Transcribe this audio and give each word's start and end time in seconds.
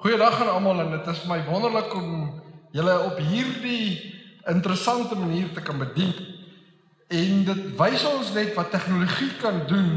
Goeiedag 0.00 0.40
aan 0.40 0.48
almal 0.48 0.78
en 0.80 0.94
dit 0.94 1.08
is 1.12 1.18
vir 1.20 1.28
my 1.28 1.42
wonderlik 1.44 1.90
om 1.92 2.12
julle 2.72 2.92
op 3.04 3.18
hierdie 3.20 3.98
interessante 4.48 5.18
manier 5.18 5.50
te 5.52 5.60
kan 5.60 5.76
bedien. 5.76 6.14
En 7.12 7.42
dit 7.44 7.60
wys 7.76 8.06
ons 8.08 8.30
net 8.32 8.54
wat 8.56 8.72
tegnologie 8.72 9.28
kan 9.42 9.60
doen 9.68 9.90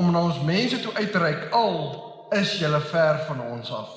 om 0.00 0.08
na 0.14 0.24
ons 0.30 0.40
mense 0.48 0.80
toe 0.80 0.96
uit 0.96 1.12
te 1.12 1.20
reik 1.20 1.52
al 1.52 1.76
is 2.38 2.56
julle 2.62 2.80
ver 2.88 3.20
van 3.28 3.44
ons 3.50 3.74
af. 3.82 3.92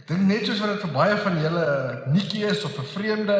Ek 0.00 0.08
dink 0.08 0.24
net 0.32 0.48
soos 0.48 0.64
wat 0.64 0.72
dit 0.78 0.88
vir 0.88 0.96
baie 0.96 1.20
van 1.20 1.40
julle 1.44 1.68
'n 1.68 2.16
nuutjie 2.16 2.48
is 2.48 2.64
of 2.64 2.78
'n 2.78 2.92
vreemde, 2.96 3.38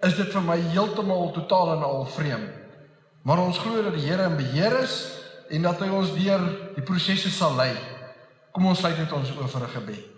is 0.00 0.16
dit 0.16 0.32
vir 0.32 0.48
my 0.48 0.60
heeltemal 0.72 1.28
totaal 1.36 1.76
en 1.76 1.84
al 1.84 2.06
vreemd. 2.06 2.56
Maar 3.22 3.44
ons 3.44 3.58
glo 3.58 3.82
dat 3.82 3.92
die 3.92 4.08
Here 4.08 4.32
in 4.32 4.36
beheer 4.36 4.80
is 4.80 5.12
en 5.50 5.62
dat 5.62 5.78
hy 5.78 5.88
ons 5.88 6.16
deur 6.16 6.40
die 6.74 6.88
prosesse 6.88 7.28
sal 7.28 7.54
lei. 7.54 7.91
Kom 8.52 8.66
ons 8.68 8.78
sluit 8.78 8.98
net 9.00 9.12
ons 9.16 9.30
oë 9.32 9.48
vir 9.48 9.62
'n 9.66 9.74
gebed. 9.76 10.12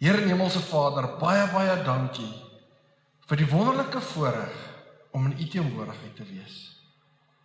Here 0.00 0.26
Hemelse 0.26 0.60
Vader, 0.60 1.18
baie 1.20 1.46
baie 1.52 1.84
dankie 1.84 2.32
vir 3.28 3.36
die 3.36 3.46
wonderlike 3.46 4.00
voorreg 4.00 4.56
om 5.12 5.26
in 5.26 5.36
U 5.38 5.48
teenwoordigheid 5.48 6.16
te 6.16 6.24
wees. 6.24 6.56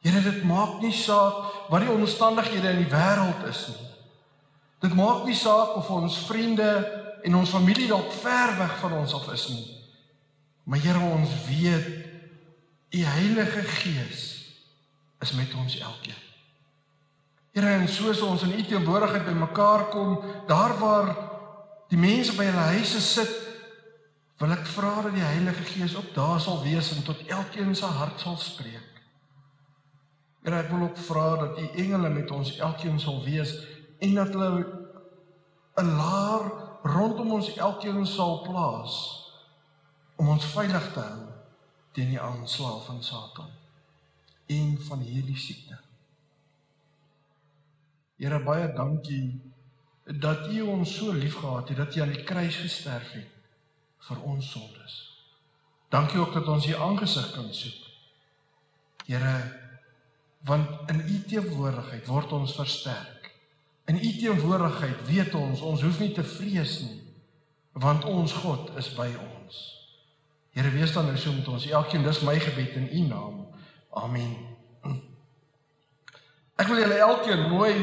Here, 0.01 0.21
dit 0.21 0.43
maak 0.43 0.81
nie 0.81 0.93
saak 0.93 1.69
wat 1.69 1.81
die 1.81 1.91
omstandighede 1.91 2.69
in 2.69 2.83
die 2.83 2.91
wêreld 2.91 3.45
is 3.49 3.67
nie. 3.67 3.87
Dit 4.85 4.93
maak 4.93 5.25
nie 5.25 5.35
saak 5.35 5.75
of 5.75 5.89
ons 5.89 6.17
vriende 6.27 6.69
en 7.25 7.35
ons 7.35 7.49
familie 7.49 7.87
dalk 7.89 8.11
ver 8.21 8.57
weg 8.57 8.77
van 8.79 8.93
ons 8.93 9.13
af 9.13 9.31
is 9.33 9.47
nie. 9.49 9.65
Maar 10.63 10.79
Here, 10.79 10.99
ons 10.99 11.29
weet 11.47 11.87
U 12.95 13.03
Heilige 13.03 13.61
Gees 13.61 14.21
is 15.21 15.31
met 15.33 15.53
ons 15.53 15.79
elkeen. 15.79 16.21
Here, 17.55 17.71
en 17.71 17.87
soos 17.87 18.19
ons 18.19 18.41
in 18.43 18.51
U 18.51 18.63
teenwoordigheid 18.67 19.29
bymekaar 19.29 19.85
kom, 19.93 20.17
daar 20.47 20.73
waar 20.75 21.11
die 21.87 21.99
mense 21.99 22.33
by 22.35 22.49
hulle 22.49 22.65
huise 22.75 22.99
sit, 22.99 23.31
wil 24.41 24.51
ek 24.51 24.65
vra 24.67 24.89
dat 25.05 25.15
die 25.15 25.23
Heilige 25.23 25.63
Gees 25.69 25.95
ook 25.95 26.09
daar 26.17 26.41
sal 26.43 26.59
wees 26.65 26.89
en 26.91 27.05
tot 27.07 27.21
elkeen 27.31 27.71
se 27.79 27.87
hart 27.87 28.19
sal 28.19 28.35
spreek. 28.43 28.99
Here, 30.43 30.59
ek 30.59 30.73
wil 30.73 30.83
ook 30.89 30.99
vra 31.07 31.29
dat 31.45 31.61
U 31.61 31.69
engele 31.85 32.11
met 32.17 32.33
ons 32.35 32.51
elkeen 32.59 32.99
sal 32.99 33.23
wees 33.23 33.55
en 34.03 34.19
dat 34.19 34.35
hulle 34.35 34.65
'n 35.79 35.95
laar 35.95 36.51
rondom 36.83 37.31
ons 37.39 37.53
elkeen 37.55 38.03
sal 38.05 38.41
plaas 38.43 38.99
om 40.19 40.27
ons 40.29 40.51
veilig 40.51 40.91
te 40.93 40.99
hou 40.99 41.23
teen 41.95 42.11
die 42.11 42.21
aanslag 42.21 42.83
van 42.85 43.03
Satan 43.03 43.49
en 44.45 44.77
van 44.91 44.99
hierdie 44.99 45.39
siekte. 45.39 45.84
Here 48.17 48.39
baie 48.39 48.67
dankie 48.73 49.41
dat 50.21 50.47
U 50.47 50.61
ons 50.61 50.91
so 50.97 51.13
liefgehad 51.13 51.69
het 51.69 51.77
dat 51.77 51.95
U 51.95 52.01
aan 52.01 52.13
die 52.13 52.23
kruis 52.23 52.55
gesterf 52.61 53.11
het 53.17 53.31
vir 54.07 54.21
ons 54.21 54.51
sondes. 54.51 54.95
Dankie 55.89 56.19
ook 56.19 56.33
dat 56.33 56.47
ons 56.47 56.67
U 56.67 56.75
aangesig 56.75 57.31
kan 57.33 57.49
soek. 57.53 57.81
Here, 59.05 59.35
want 60.45 60.89
in 60.93 61.01
U 61.01 61.17
teenwoordigheid 61.27 62.07
word 62.07 62.31
ons 62.37 62.55
versterk. 62.55 63.31
In 63.89 63.97
U 63.97 64.11
teenwoordigheid 64.19 65.05
weet 65.09 65.35
ons 65.35 65.61
ons 65.61 65.81
hoef 65.81 65.99
nie 65.99 66.13
te 66.13 66.23
vrees 66.23 66.79
nie, 66.85 67.01
want 67.73 68.05
ons 68.09 68.33
God 68.45 68.71
is 68.79 68.89
by 68.95 69.09
ons. 69.17 69.61
Here, 70.55 70.71
wees 70.71 70.93
dan 70.95 71.09
nou 71.09 71.17
so 71.19 71.33
met 71.35 71.47
ons. 71.51 71.67
Elkeen, 71.67 72.05
dis 72.05 72.23
my 72.23 72.37
gebed 72.39 72.77
in 72.79 72.87
U 72.87 73.07
naam. 73.09 73.41
Amen. 73.99 74.35
Ek 76.55 76.69
wil 76.71 76.79
julle 76.79 76.97
elkeen 77.03 77.49
mooi 77.51 77.73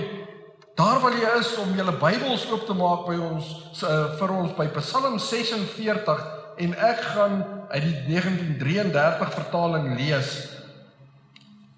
daar 0.78 1.00
waar 1.02 1.16
jy 1.18 1.32
is 1.38 1.50
om 1.60 1.74
julle 1.76 1.94
Bybels 2.00 2.46
oop 2.50 2.64
te 2.66 2.76
maak 2.76 3.04
by 3.08 3.16
ons 3.20 3.48
uh, 3.84 4.14
vir 4.18 4.32
ons 4.32 4.54
by 4.56 4.68
Psalm 4.78 5.18
46 5.20 6.22
en 6.62 6.74
ek 6.74 7.02
gaan 7.12 7.36
uit 7.72 7.84
die 7.84 7.98
1933 8.08 9.34
vertaling 9.36 9.92
lees. 9.96 10.32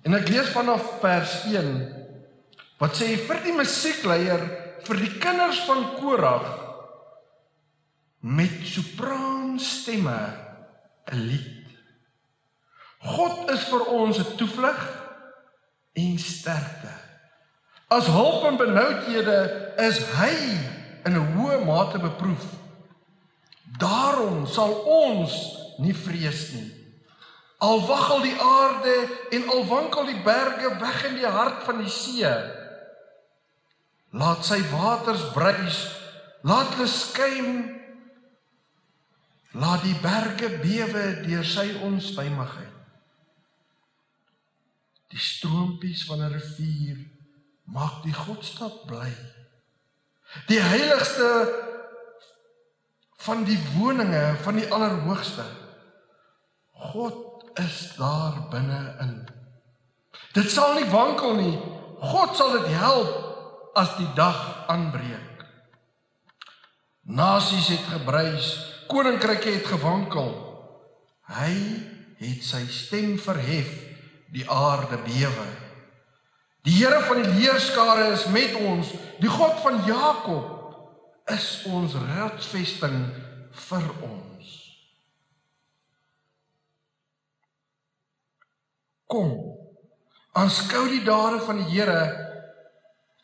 En 0.05 0.15
ek 0.19 0.29
lees 0.29 0.51
vanaf 0.55 0.99
vers 1.03 1.41
1 1.51 1.71
wat 2.83 2.99
sê 2.99 3.15
vir 3.27 3.41
die 3.47 3.55
musiekleier 3.57 4.43
vir 4.85 5.01
die 5.01 5.13
kinders 5.23 5.63
van 5.69 5.87
Korag 5.97 6.49
met 8.25 8.63
sopran 8.69 9.59
stemme 9.61 10.19
'n 11.13 11.21
lied. 11.29 11.65
God 13.05 13.51
is 13.51 13.65
vir 13.69 13.85
ons 13.87 14.19
'n 14.19 14.37
toevlug 14.37 14.81
en 15.93 16.19
sterkte. 16.19 17.04
As 17.95 18.07
hulp 18.11 18.43
in 18.51 18.57
benoudhede 18.59 19.39
is 19.79 20.01
hy 20.19 20.35
in 21.07 21.15
'n 21.15 21.27
hoë 21.37 21.61
mate 21.63 21.99
beproef. 22.03 22.47
Daarom 23.79 24.47
sal 24.47 24.73
ons 24.87 25.35
nie 25.79 25.95
vrees 25.95 26.51
nie. 26.55 26.71
Al 27.59 27.87
waggel 27.87 28.21
die 28.27 28.35
aarde 28.41 28.97
en 29.31 29.49
al 29.49 29.63
wankel 29.71 30.11
die 30.11 30.23
berge 30.27 30.75
weg 30.81 31.05
in 31.05 31.17
die 31.23 31.31
hart 31.39 31.63
van 31.63 31.79
die 31.79 31.91
see. 31.91 32.35
Laat 34.11 34.45
sy 34.45 34.61
waters 34.75 35.25
bruis, 35.33 35.79
laat 36.43 36.75
hulle 36.75 36.91
skuim. 36.91 37.51
Laat 39.55 39.83
die 39.87 39.99
berge 40.03 40.51
bewe 40.63 41.05
deur 41.27 41.47
sy 41.47 41.71
onstuimigheid. 41.87 42.75
Die 45.15 45.19
stroompies 45.19 46.07
van 46.11 46.27
'n 46.27 46.33
rivier 46.35 46.99
maak 47.65 48.03
die 48.05 48.15
Godstad 48.15 48.85
bly. 48.89 49.11
Die 50.49 50.61
heiligste 50.61 51.29
van 53.25 53.45
die 53.45 53.59
woninge 53.77 54.35
van 54.45 54.59
die 54.59 54.67
Allerhoogste. 54.73 55.45
God 56.93 57.45
is 57.61 57.95
daar 57.97 58.49
binne 58.51 58.97
in. 59.01 59.15
Dit 60.35 60.51
sal 60.51 60.75
nie 60.75 60.89
wankel 60.91 61.37
nie. 61.39 61.55
God 62.05 62.37
sal 62.37 62.59
dit 62.59 62.73
help 62.75 63.73
as 63.79 63.95
die 63.97 64.11
dag 64.19 64.67
aanbreek. 64.69 65.45
Nasies 67.05 67.69
het 67.73 67.87
gebruis, 67.93 68.49
koninkryke 68.89 69.51
het 69.59 69.67
gewankel. 69.69 70.31
Hy 71.33 71.55
het 72.21 72.45
sy 72.45 72.65
stem 72.69 73.17
verhef, 73.21 73.71
die 74.33 74.45
aarde 74.51 74.99
bewe. 75.05 75.47
Die 76.65 76.73
Here 76.73 77.03
van 77.05 77.21
die 77.21 77.33
leerskare 77.37 78.09
is 78.15 78.25
met 78.33 78.55
ons. 78.57 78.89
Die 79.21 79.29
God 79.29 79.59
van 79.61 79.83
Jakob 79.85 80.53
is 81.33 81.49
ons 81.69 81.97
rotsvesting 81.97 83.01
vir 83.69 83.89
ons. 84.05 84.53
Kom. 89.13 89.35
Aanskou 90.35 90.87
die 90.89 91.03
dade 91.05 91.43
van 91.45 91.61
die 91.61 91.69
Here 91.75 92.01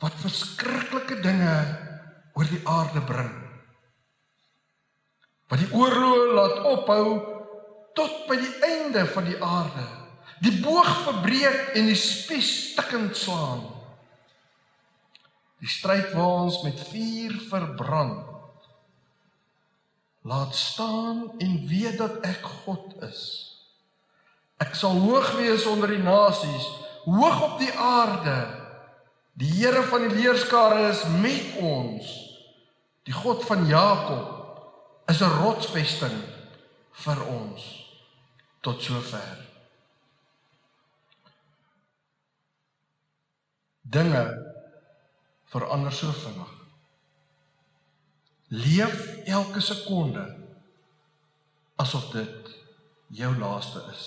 wat 0.01 0.21
verskriklike 0.21 1.19
dinge 1.25 1.55
oor 2.37 2.49
die 2.49 2.61
aarde 2.69 3.03
bring. 3.09 3.33
Wat 5.51 5.65
die 5.65 5.73
oorloë 5.77 6.29
laat 6.37 6.61
ophou 6.69 7.07
tot 7.97 8.21
by 8.29 8.37
die 8.41 8.53
einde 8.69 9.09
van 9.17 9.27
die 9.29 9.41
aarde 9.43 9.89
die 10.41 10.57
boog 10.63 10.89
verbreek 11.05 11.75
en 11.77 11.91
die 11.91 11.99
spies 11.99 12.49
stikkend 12.71 13.17
slaan. 13.17 13.67
Die 15.61 15.69
stryd 15.69 16.15
waar 16.17 16.47
ons 16.47 16.63
met 16.65 16.81
vuur 16.89 17.37
verbrand. 17.51 18.27
Laat 20.25 20.55
staan 20.57 21.31
en 21.41 21.53
weet 21.69 21.99
dat 22.01 22.25
ek 22.29 22.45
God 22.65 22.97
is. 23.05 23.23
Ek 24.61 24.75
sal 24.77 24.99
hoog 25.01 25.31
wees 25.39 25.65
onder 25.69 25.89
die 25.93 26.03
nasies, 26.05 26.67
hoog 27.07 27.41
op 27.47 27.61
die 27.61 27.73
aarde. 27.73 28.37
Die 29.41 29.49
Here 29.57 29.83
van 29.89 30.05
die 30.09 30.19
leerskare 30.21 30.91
is 30.91 31.05
met 31.21 31.57
ons. 31.65 32.09
Die 33.09 33.17
God 33.17 33.45
van 33.49 33.65
Jakob 33.69 34.37
is 35.09 35.21
'n 35.21 35.37
rotsvesting 35.41 36.19
vir 36.93 37.25
ons 37.27 37.63
tot 38.61 38.83
sover. 38.83 39.50
Dinge 43.91 44.25
verander 45.51 45.93
so 45.93 46.13
vinnig. 46.13 46.51
Leef 48.49 49.07
elke 49.25 49.61
sekonde 49.61 50.25
asof 51.81 52.11
dit 52.15 52.55
jou 53.07 53.31
laaste 53.39 53.83
is. 53.93 54.07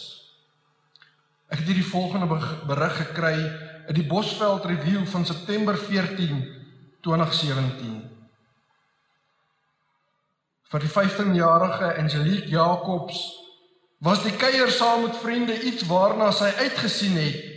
Ek 1.52 1.60
het 1.62 1.70
hierdie 1.70 1.88
volgende 1.88 2.28
berig 2.68 2.98
gekry 2.98 3.38
in 3.88 3.96
die 3.98 4.08
Bosveld 4.08 4.66
Review 4.66 5.04
van 5.12 5.26
September 5.28 5.78
14 5.78 6.40
2017. 7.04 7.96
Vir 10.74 10.82
die 10.82 10.92
15-jarige 10.92 11.96
Angelique 12.02 12.50
Jacobs 12.50 13.20
was 14.04 14.24
die 14.24 14.34
kuier 14.36 14.72
saam 14.72 15.06
met 15.06 15.20
vriende 15.20 15.56
iets 15.68 15.86
waarna 15.88 16.32
sy 16.36 16.50
uitgesien 16.64 17.20
het 17.20 17.53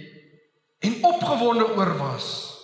en 0.79 1.05
opgewonde 1.05 1.75
oor 1.77 1.97
was. 1.97 2.55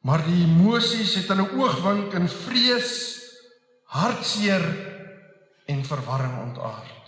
Maar 0.00 0.24
die 0.24 0.44
emosies 0.44 1.14
het 1.14 1.28
in 1.28 1.42
'n 1.42 1.60
oogwink 1.60 2.12
in 2.12 2.28
vrees, 2.28 3.20
hartseer 3.84 4.64
en 5.66 5.84
verwarring 5.84 6.38
ontaard. 6.38 7.00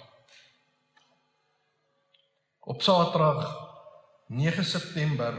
Op 2.60 2.82
Saterdag 2.82 3.70
9 4.26 4.64
September 4.64 5.34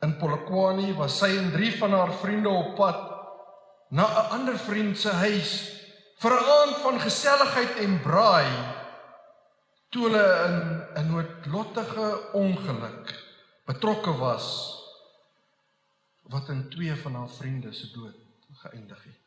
in 0.00 0.16
Polokwane 0.16 0.94
was 0.96 1.18
sy 1.18 1.36
en 1.36 1.50
drie 1.52 1.78
van 1.78 1.92
haar 1.92 2.12
vriende 2.12 2.48
op 2.48 2.74
pad 2.76 3.00
na 3.90 4.06
'n 4.06 4.30
ander 4.30 4.58
vriend 4.58 4.98
se 4.98 5.10
huis 5.10 5.80
vir 6.18 6.32
'n 6.32 6.44
aand 6.58 6.76
van 6.76 7.00
geselligheid 7.00 7.76
en 7.76 8.00
braai 8.00 8.52
toe 9.90 10.02
hulle 10.08 10.26
in 10.46 10.79
'n 10.94 11.06
noodlottige 11.06 12.30
ongeluk 12.32 13.24
betrokke 13.64 14.16
was 14.16 14.46
wat 16.22 16.48
in 16.48 16.68
twee 16.70 16.94
van 16.94 17.14
haar 17.14 17.28
vriende 17.28 17.72
se 17.72 17.90
dood 17.92 18.16
geëindig 18.52 19.04
het. 19.04 19.18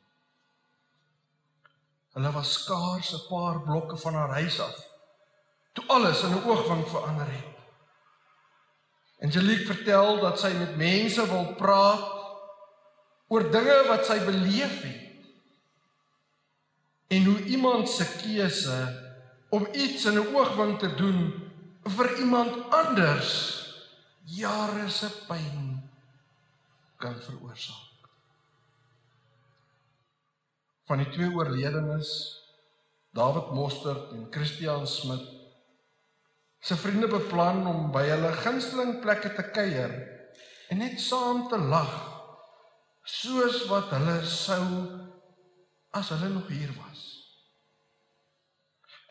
Hulle 2.13 2.31
was 2.31 2.53
skaars 2.53 3.13
'n 3.13 3.27
paar 3.27 3.61
blokke 3.61 3.97
van 3.97 4.13
haar 4.13 4.29
huis 4.29 4.59
af 4.59 4.91
toe 5.73 5.85
alles 5.87 6.23
in 6.23 6.31
'n 6.31 6.43
oogwink 6.45 6.87
verander 6.87 7.31
het. 7.31 7.51
Angelique 9.19 9.65
vertel 9.65 10.19
dat 10.19 10.39
sy 10.39 10.51
met 10.53 10.75
mense 10.75 11.27
wil 11.27 11.53
praat 11.55 12.11
oor 13.27 13.51
dinge 13.51 13.83
wat 13.87 14.05
sy 14.05 14.19
beleef 14.25 14.81
het 14.81 15.01
en 17.07 17.25
hoe 17.25 17.43
iemand 17.43 17.89
se 17.89 18.05
keuse 18.05 19.11
om 19.49 19.67
iets 19.71 20.05
in 20.05 20.13
'n 20.13 20.35
oogwink 20.35 20.79
te 20.79 20.95
doen 20.95 21.42
vir 21.83 22.17
iemand 22.23 22.71
anders 22.71 23.31
jare 24.23 24.87
se 24.89 25.09
pyn 25.27 25.81
kan 26.97 27.17
veroorsaak. 27.19 28.07
Van 30.87 31.03
die 31.03 31.09
twee 31.11 31.31
oorledenes, 31.31 32.09
David 33.13 33.51
Mostert 33.55 34.11
en 34.15 34.27
Christian 34.31 34.87
Smit, 34.87 35.25
se 36.63 36.75
vriende 36.79 37.09
beplan 37.11 37.65
om 37.67 37.91
by 37.91 38.05
hulle 38.07 38.31
gunsteling 38.39 38.97
plekke 39.03 39.33
te 39.35 39.43
kuier 39.51 39.91
en 40.71 40.79
net 40.79 41.01
saam 41.03 41.43
te 41.51 41.59
lag 41.59 41.91
soos 43.03 43.65
wat 43.67 43.91
hulle 43.91 44.21
sou 44.31 44.67
as 45.91 46.13
hulle 46.15 46.31
nog 46.31 46.47
hier 46.47 46.71
was. 46.79 47.12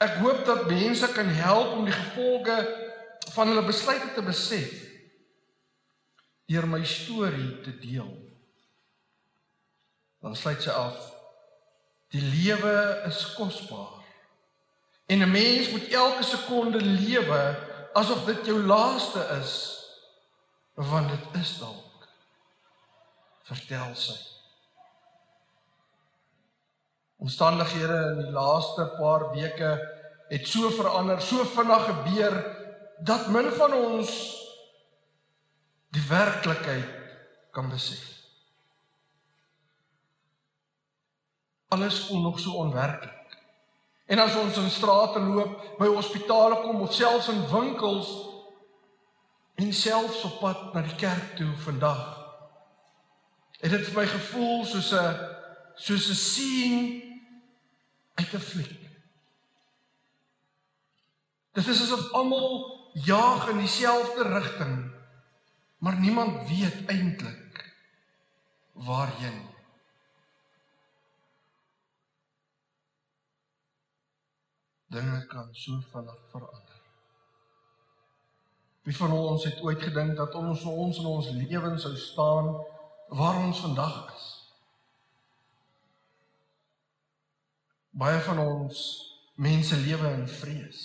Ek 0.02 0.18
hoop 0.22 0.44
dat 0.46 0.66
mense 0.66 1.08
kan 1.14 1.28
help 1.38 1.76
om 1.76 1.84
die 1.86 1.94
gevolge 1.94 2.56
van 3.34 3.52
hulle 3.52 3.64
besluite 3.66 4.10
te 4.14 4.24
besef 4.26 4.72
deur 6.50 6.66
my 6.68 6.82
storie 6.84 7.60
te 7.64 7.72
deel. 7.80 8.10
Dan 10.22 10.36
sluit 10.36 10.62
sy 10.62 10.74
af: 10.74 10.98
Die 12.12 12.22
lewe 12.22 13.02
is 13.08 13.22
kosbaar. 13.38 14.02
En 15.06 15.22
'n 15.22 15.30
mens 15.30 15.70
moet 15.70 15.88
elke 15.88 16.22
sekonde 16.22 16.80
lewe 16.80 17.42
asof 17.92 18.24
dit 18.24 18.46
jou 18.46 18.58
laaste 18.62 19.22
is, 19.40 19.54
want 20.74 21.08
dit 21.08 21.40
is 21.40 21.58
dalk. 21.58 22.08
Vertel 23.42 23.94
sy. 23.94 24.31
Omstandighede 27.22 27.98
in 28.12 28.24
die 28.24 28.32
laaste 28.34 28.88
paar 28.98 29.28
weke 29.30 29.76
het 30.32 30.48
so 30.48 30.70
verander, 30.74 31.20
so 31.22 31.44
vinnig 31.44 31.84
gebeur 31.84 32.38
dat 33.04 33.28
min 33.30 33.50
van 33.54 33.74
ons 33.76 34.10
die 35.92 36.02
werklikheid 36.08 36.88
kan 37.52 37.68
besef. 37.70 38.08
Alles 41.68 42.00
voel 42.06 42.20
nog 42.20 42.40
so 42.40 42.56
onwerklik. 42.64 43.38
En 44.06 44.18
as 44.18 44.34
ons 44.36 44.56
in 44.56 44.70
strate 44.70 45.20
loop, 45.20 45.60
by 45.78 45.86
hospitale 45.86 46.58
kom 46.64 46.80
of 46.80 46.94
selfs 46.94 47.28
in 47.28 47.44
winkels 47.52 48.10
en 49.54 49.72
selfs 49.72 50.24
op 50.26 50.40
pad 50.40 50.72
na 50.74 50.82
die 50.82 50.98
kerk 51.00 51.36
toe 51.38 51.52
vandag, 51.62 52.02
het 53.62 53.70
dit 53.70 53.86
vir 53.86 54.00
my 54.00 54.06
gevoel 54.10 54.66
soos 54.66 54.90
'n 54.92 55.16
soos 55.76 56.10
'n 56.10 56.18
sien 56.18 57.11
uit 58.14 58.32
'n 58.32 58.38
fliek. 58.38 58.80
Dit 61.52 61.66
is 61.66 61.82
asof 61.82 62.12
almal 62.12 62.78
jaag 62.92 63.48
in 63.48 63.58
dieselfde 63.58 64.22
rigting, 64.22 64.92
maar 65.78 65.98
niemand 66.00 66.48
weet 66.48 66.86
eintlik 66.86 67.74
waarheen 68.72 69.38
nie. 69.38 69.52
dinge 74.92 75.26
kan 75.26 75.48
so 75.52 75.80
vinnig 75.92 76.18
verander. 76.30 76.80
Wie 78.82 78.96
van 78.96 79.12
ons 79.12 79.44
het 79.44 79.60
ooit 79.62 79.82
gedink 79.82 80.16
dat 80.16 80.34
ons 80.34 80.64
ons 80.64 80.98
in 80.98 81.06
ons 81.06 81.30
lewens 81.30 81.82
sou 81.86 81.94
staan 81.96 82.50
waar 83.08 83.38
ons 83.46 83.60
vandag 83.64 83.96
is? 84.14 84.26
Baie 87.92 88.20
van 88.24 88.38
ons 88.38 88.80
mense 89.36 89.76
lewe 89.76 90.10
in 90.16 90.28
vrees. 90.28 90.80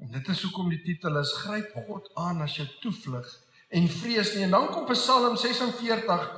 En 0.00 0.10
dit 0.10 0.28
is 0.28 0.42
hoekom 0.42 0.68
die 0.72 0.80
titel 0.82 1.18
is 1.20 1.32
Gryp 1.42 1.74
God 1.86 2.08
aan 2.14 2.40
as 2.40 2.56
jou 2.56 2.66
toevlug 2.80 3.28
en 3.68 3.88
vrees 3.88 4.34
nie. 4.34 4.46
En 4.48 4.56
dan 4.56 4.68
kom 4.72 4.88
Psalm 4.88 5.36
46 5.36 6.28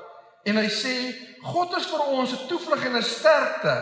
en 0.50 0.58
hy 0.58 0.68
sê 0.74 0.94
God 1.46 1.76
is 1.78 1.86
vir 1.86 2.02
ons 2.10 2.32
'n 2.32 2.48
toevlug 2.50 2.84
en 2.84 2.96
'n 2.96 3.02
sterkte 3.02 3.76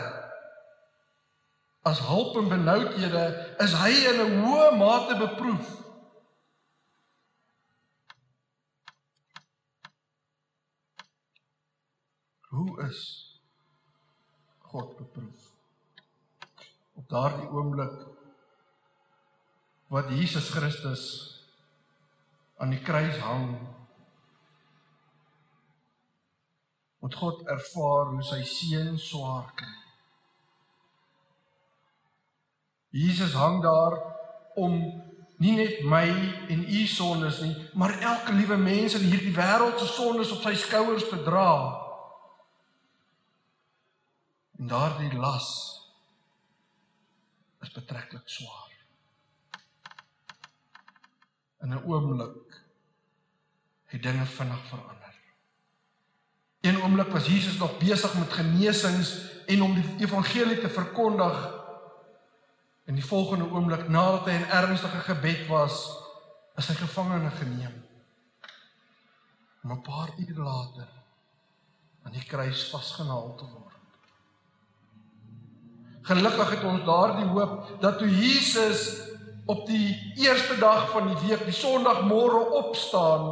as 1.81 1.99
hulp 1.99 2.37
in 2.37 2.49
benoudhede 2.49 3.55
is 3.57 3.73
hy 3.73 3.93
in 4.11 4.21
'n 4.21 4.43
hoë 4.45 4.77
mate 4.77 5.17
beproef. 5.17 5.67
Hoe 12.49 12.83
is 12.85 13.20
God 14.71 14.95
beproef? 14.97 15.51
Op 16.95 17.09
daardie 17.09 17.49
oomblik 17.49 17.99
wat 19.91 20.09
Jesus 20.15 20.49
Christus 20.49 21.03
aan 22.57 22.71
die 22.71 22.79
kruis 22.79 23.17
hang, 23.19 23.57
moet 27.01 27.15
God 27.15 27.43
ervaar 27.49 28.13
hoe 28.13 28.23
sy 28.23 28.39
seun 28.47 28.99
swaar 29.01 29.49
kry. 29.57 29.75
Jesus 32.91 33.33
hang 33.33 33.61
daar 33.63 33.97
om 34.59 34.77
nie 35.41 35.55
net 35.57 35.79
my 35.89 36.05
en 36.53 36.63
u 36.69 36.85
sondes 36.87 37.39
nie, 37.41 37.53
maar 37.73 37.95
elke 37.99 38.35
liewe 38.35 38.57
mens 38.61 38.95
in 38.99 39.07
hierdie 39.09 39.33
wêreld 39.33 39.79
se 39.79 39.87
sondes 39.89 40.31
op 40.35 40.43
sy 40.45 40.53
skouers 40.59 41.07
te 41.09 41.17
dra. 41.25 41.51
En 44.61 44.69
daardie 44.69 45.13
las 45.17 45.47
is 47.61 47.71
betreklik 47.73 48.29
swaar. 48.29 48.69
In 51.61 51.73
'n 51.73 51.83
oomblik 51.85 52.61
het 53.85 54.03
dinge 54.03 54.25
vinnig 54.25 54.67
verander. 54.67 55.15
Een 56.61 56.81
oomblik 56.81 57.07
was 57.07 57.25
Jesus 57.25 57.57
nog 57.57 57.77
besig 57.77 58.13
met 58.13 58.33
genesings 58.33 59.09
en 59.45 59.61
om 59.61 59.73
die 59.73 59.95
evangelie 59.99 60.59
te 60.59 60.69
verkondig 60.69 61.61
In 62.91 62.97
die 62.97 63.05
volgende 63.05 63.45
oomblik 63.49 63.87
nadat 63.87 64.25
hy 64.27 64.33
in 64.35 64.49
ernstige 64.51 64.99
gebed 65.05 65.45
was, 65.47 65.83
is 66.59 66.67
hy 66.67 66.73
gevangene 66.75 67.29
geneem. 67.37 67.75
Om 69.63 69.71
'n 69.71 69.81
paar 69.85 70.09
ure 70.17 70.43
later 70.43 70.89
aan 72.03 72.11
die 72.11 72.25
kruis 72.25 72.65
vasgenaal 72.69 73.35
te 73.37 73.45
word. 73.45 73.70
Gelukkig 76.01 76.49
het 76.49 76.63
ons 76.65 76.83
daardie 76.85 77.29
hoop 77.29 77.81
dat 77.81 77.97
toe 77.97 78.09
Jesus 78.09 79.01
op 79.45 79.65
die 79.67 80.13
eerste 80.15 80.57
dag 80.57 80.89
van 80.89 81.07
die 81.07 81.27
week, 81.27 81.43
die 81.45 81.55
Sondagmôre 81.55 82.41
opstaan, 82.61 83.27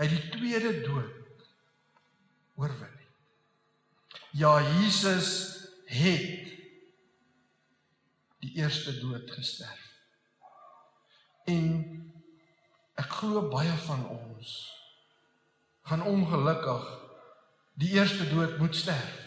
hy 0.00 0.08
die 0.08 0.22
tweede 0.34 0.72
dood 0.86 1.46
oorwin. 2.58 2.98
Ja, 4.32 4.56
Jesus 4.80 5.30
het 5.86 6.48
die 8.42 8.52
eerste 8.58 8.94
dood 8.98 9.30
gesterf. 9.30 9.82
En 11.44 11.66
ek 12.98 13.18
glo 13.20 13.46
baie 13.52 13.74
van 13.86 14.06
ons 14.08 14.54
gaan 15.90 16.02
ongelukkig 16.06 16.86
die 17.82 17.92
eerste 17.98 18.28
dood 18.30 18.58
moet 18.58 18.76
sterf. 18.76 19.21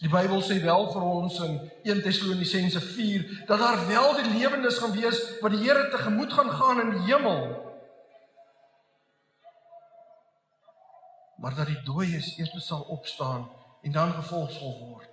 Die 0.00 0.10
Bybel 0.12 0.42
sê 0.44 0.58
wel 0.60 0.90
vir 0.92 1.04
ons 1.08 1.38
in 1.40 1.54
1 1.88 2.02
Tessalonisense 2.04 2.80
4 2.80 3.44
dat 3.48 3.58
daar 3.58 3.86
wel 3.88 4.10
die 4.18 4.32
lewendes 4.34 4.78
gaan 4.78 4.92
wees 4.92 5.20
wat 5.40 5.54
die 5.54 5.62
Here 5.64 5.88
tegemoet 5.90 6.32
gaan 6.32 6.50
gaan 6.50 6.80
in 6.80 6.90
die 6.90 7.06
hemel. 7.08 7.46
Maar 11.40 11.54
dat 11.54 11.66
die 11.72 11.80
dooies 11.84 12.34
eers 12.36 12.66
sal 12.66 12.84
opstaan 12.92 13.48
en 13.82 13.92
dan 13.92 14.12
gevolg 14.12 14.52
sal 14.52 14.76
word 14.84 15.12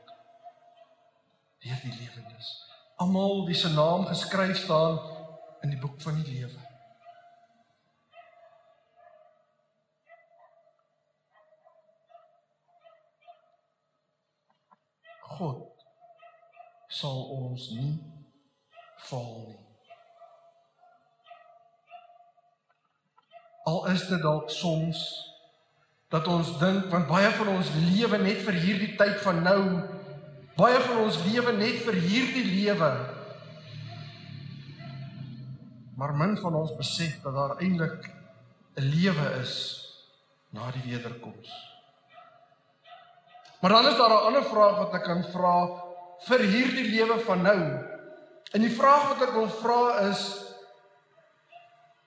deur 1.63 1.79
die 1.79 1.95
lewendes. 1.95 2.47
Almal 2.99 3.45
wie 3.47 3.55
se 3.55 3.69
naam 3.71 4.05
geskryf 4.05 4.57
staan 4.65 4.99
in 5.61 5.71
die 5.71 5.79
boek 5.79 6.01
van 6.03 6.19
die 6.19 6.33
lewe. 6.33 6.72
God 15.37 15.69
sal 16.93 17.19
ons 17.33 17.69
nie 17.73 17.93
val 19.09 19.29
nie. 19.47 19.59
Al 23.65 23.85
is 23.93 24.05
dit 24.09 24.21
dalk 24.21 24.51
soms 24.51 25.01
dat 26.13 26.27
ons 26.29 26.51
dink 26.61 26.91
want 26.91 27.09
baie 27.09 27.31
van 27.39 27.49
ons 27.55 27.71
lewe 27.87 28.19
net 28.21 28.43
vir 28.45 28.59
hierdie 28.65 28.93
tyd 28.99 29.17
van 29.23 29.41
nou 29.45 29.61
baie 30.59 30.79
van 30.85 31.05
ons 31.07 31.17
lewe 31.25 31.55
net 31.57 31.79
vir 31.87 31.97
hierdie 32.03 32.45
lewe 32.51 32.91
maar 35.97 36.13
min 36.17 36.35
van 36.37 36.59
ons 36.59 36.75
besef 36.77 37.21
dat 37.23 37.33
daar 37.33 37.55
eintlik 37.61 38.11
'n 38.75 38.81
lewe 38.81 39.27
is 39.41 39.53
na 40.49 40.71
die 40.71 40.81
wederkoms. 40.85 41.72
Maar 43.63 43.71
dan 43.71 43.87
is 43.87 43.97
daar 43.97 44.09
'n 44.09 44.25
ander 44.25 44.43
vraag 44.43 44.77
wat 44.77 44.93
ek 44.93 45.03
kan 45.03 45.23
vra 45.23 45.69
vir 46.27 46.39
hierdie 46.39 46.89
lewe 46.89 47.19
van 47.19 47.41
nou. 47.41 47.61
En 48.51 48.61
die 48.61 48.75
vraag 48.75 49.07
wat 49.07 49.21
ek 49.27 49.33
wil 49.33 49.49
vra 49.49 49.99
is 49.99 50.43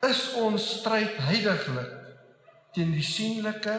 is 0.01 0.33
ons 0.33 0.79
stryd 0.79 1.17
heiliglik 1.17 1.93
teen 2.73 2.93
die 2.93 3.03
sienlike 3.03 3.79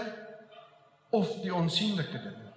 of 1.10 1.30
die 1.42 1.54
onsienlike 1.54 2.18
dinge? 2.18 2.50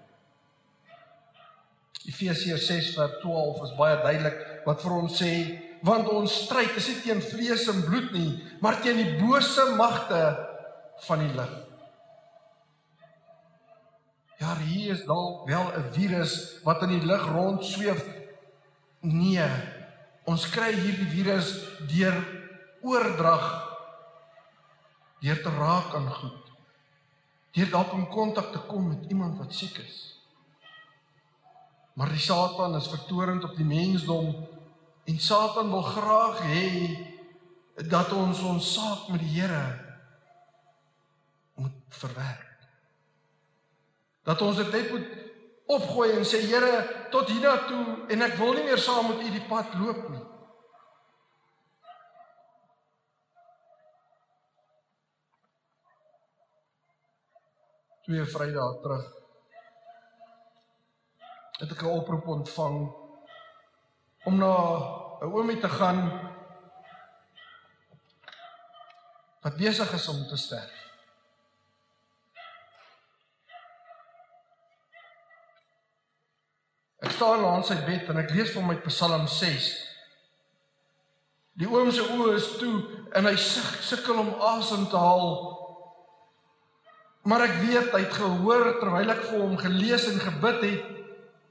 Efesiërs 2.09 2.67
6:12 2.67 3.63
is 3.63 3.77
baie 3.77 4.03
duidelik 4.03 4.65
wat 4.65 4.83
vir 4.83 4.93
ons 4.93 5.23
sê 5.23 5.35
want 5.83 6.09
ons 6.09 6.45
stryd 6.45 6.77
is 6.77 6.89
nie 6.89 7.01
teen 7.01 7.23
vlees 7.23 7.69
en 7.69 7.85
bloed 7.85 8.13
nie, 8.13 8.41
maar 8.61 8.81
teen 8.81 8.97
die 8.97 9.19
bose 9.21 9.75
magte 9.77 10.49
van 10.97 11.19
die 11.19 11.35
lig. 11.37 11.70
Ja, 14.41 14.55
hier 14.57 14.95
is 14.97 15.05
dalk 15.05 15.45
wel 15.49 15.67
'n 15.77 15.93
virus 15.93 16.61
wat 16.65 16.83
in 16.83 16.89
die 16.89 17.05
lug 17.05 17.27
rond 17.29 17.65
sweef. 17.65 18.05
Nee. 19.01 19.51
Ons 20.25 20.49
kry 20.49 20.73
hierdie 20.73 21.09
virus 21.09 21.49
deur 21.89 22.17
oordrag 22.81 23.47
deur 25.21 25.43
te 25.43 25.51
raak 25.51 25.95
aan 25.95 26.09
goed. 26.13 26.51
Deur 27.53 27.71
dalk 27.71 27.93
in 27.93 28.09
kontak 28.09 28.53
te 28.53 28.59
kom 28.59 28.89
met 28.89 29.11
iemand 29.11 29.39
wat 29.39 29.55
siek 29.55 29.77
is. 29.79 30.25
Maar 31.93 32.09
die 32.09 32.19
Satan 32.19 32.77
is 32.77 32.89
vertorend 32.89 33.45
op 33.45 33.57
die 33.57 33.65
mensdom 33.65 34.49
en 35.05 35.19
Satan 35.19 35.69
wil 35.69 35.83
graag 35.83 36.41
hê 36.41 36.69
dat 37.89 38.13
ons 38.13 38.41
ons 38.41 38.73
saak 38.73 39.09
met 39.09 39.21
die 39.21 39.41
Here 39.41 39.97
moet 41.55 41.77
verwerk 41.89 42.50
dat 44.29 44.43
ons 44.43 44.57
dit 44.57 44.73
net 44.73 44.91
moet 44.91 45.07
opgooi 45.71 46.11
en 46.17 46.27
sê 46.27 46.43
Here 46.47 47.09
tot 47.15 47.31
hiernatoe 47.31 48.11
en 48.11 48.27
ek 48.27 48.37
wil 48.41 48.53
nie 48.57 48.67
meer 48.67 48.83
saam 48.83 49.11
met 49.11 49.23
u 49.25 49.31
die 49.31 49.47
pad 49.49 49.75
loop 49.81 50.09
nie. 50.11 50.27
Twee 58.09 58.27
Vrydae 58.27 58.81
terug 58.83 59.09
het 61.61 61.73
ek 61.73 61.83
'n 61.83 61.97
oproep 61.99 62.27
ontvang 62.27 62.79
om 64.25 64.37
na 64.37 64.55
'n 65.21 65.33
oomie 65.33 65.61
te 65.61 65.69
gaan 65.69 66.01
wat 69.43 69.57
besig 69.57 69.93
is 69.93 70.09
om 70.09 70.27
te 70.29 70.37
sterf. 70.37 70.77
Ek 77.01 77.10
staan 77.21 77.45
langs 77.45 77.69
sy 77.69 77.77
bed 77.85 78.09
en 78.09 78.23
ek 78.23 78.33
lees 78.33 78.53
vir 78.55 78.65
my 78.65 78.79
Psalm 78.87 79.27
6. 79.29 79.69
Die 81.61 81.69
oom 81.69 81.91
se 81.93 82.07
oë 82.15 82.37
is 82.39 82.47
toe 82.57 82.77
en 83.19 83.27
hy 83.29 83.35
sukkel 83.37 84.23
om 84.23 84.31
asem 84.55 84.87
te 84.89 84.97
haal. 84.97 85.35
Maar 87.29 87.45
ek 87.51 87.59
weet 87.67 87.91
hy 87.93 88.01
het 88.07 88.17
gehoor 88.17 88.71
terwyl 88.81 89.13
ek 89.13 89.21
vir 89.27 89.43
hom 89.43 89.59
gelees 89.61 90.07
en 90.09 90.23
gebid 90.23 90.65
het. 90.65 90.87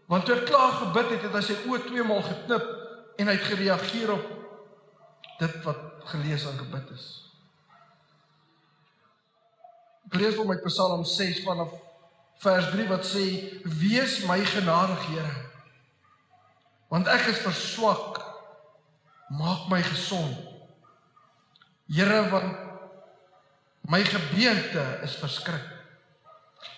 Want 0.10 0.26
toe 0.26 0.40
ek 0.40 0.48
klaar 0.50 0.74
gebid 0.80 1.12
het, 1.14 1.28
het 1.28 1.38
hy 1.38 1.44
sy 1.46 1.58
oë 1.70 1.84
twee 1.86 2.06
maal 2.08 2.26
geknip 2.26 2.66
en 3.22 3.30
hy 3.30 3.36
het 3.38 3.46
gereageer 3.52 4.14
op 4.16 4.32
dit 5.44 5.60
wat 5.68 5.84
gelees 6.10 6.48
en 6.50 6.58
gebid 6.64 6.96
is. 6.96 7.06
Ek 10.10 10.18
lees 10.18 10.34
vir 10.40 10.50
my 10.50 10.58
Psalm 10.66 11.06
6 11.06 11.44
vanaf 11.46 11.78
vers 12.42 12.72
3 12.74 12.90
wat 12.90 13.06
sê 13.06 13.28
wees 13.84 14.24
my 14.26 14.40
genadig 14.56 15.06
Here 15.12 15.49
want 16.90 17.08
ek 17.08 17.30
is 17.30 17.42
verswak. 17.46 18.18
Maak 19.30 19.70
my 19.70 19.82
gesond. 19.86 20.34
Here 21.90 22.22
want 22.30 22.58
my 23.90 24.02
gebeente 24.06 25.00
is 25.06 25.16
verskrik. 25.22 25.66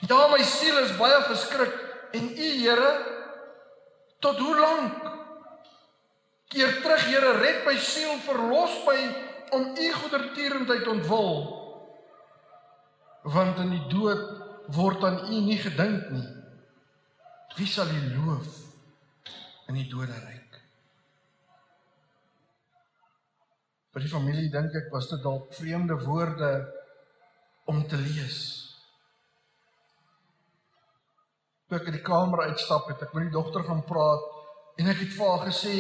Ja 0.08 0.28
my 0.32 0.44
siel 0.44 0.78
is 0.84 0.96
baie 1.00 1.24
verskrik. 1.30 1.74
En 2.12 2.28
u 2.28 2.50
Here 2.60 2.92
tot 4.20 4.38
hoe 4.38 4.60
lank? 4.60 5.08
Keer 6.52 6.82
terug 6.84 7.08
Here 7.08 7.32
red 7.40 7.64
my 7.66 7.78
siel 7.80 8.20
verlos 8.28 8.76
my 8.88 9.00
om 9.56 9.72
u 9.76 9.92
goedertierendheid 9.94 10.88
ontwil. 10.88 11.40
Want 13.24 13.64
in 13.64 13.72
die 13.78 13.88
dood 13.92 14.28
word 14.76 15.04
aan 15.08 15.32
u 15.32 15.40
nie 15.48 15.60
gedink 15.60 16.12
nie. 16.12 16.28
Wie 17.56 17.68
sal 17.68 17.88
u 17.92 18.04
loof 18.16 18.71
in 19.72 19.80
die 19.80 19.90
doderyk? 19.90 20.60
Vir 23.92 24.06
die 24.06 24.12
familie 24.12 24.52
dink 24.52 24.76
ek 24.78 24.92
was 24.94 25.10
dit 25.12 25.24
dalk 25.24 25.52
vreemde 25.56 25.98
woorde 26.06 26.52
om 27.72 27.82
te 27.88 28.00
lees. 28.00 28.40
Toe 31.68 31.80
ek 31.80 31.90
uit 31.90 31.98
die 31.98 32.06
kamer 32.06 32.46
uitstap 32.52 32.88
het, 32.92 33.04
ek 33.04 33.14
met 33.16 33.28
die 33.28 33.36
dogter 33.36 33.64
gaan 33.68 33.84
praat 33.88 34.28
en 34.80 34.92
ek 34.92 35.04
het 35.06 35.14
vir 35.16 35.28
haar 35.28 35.46
gesê 35.48 35.76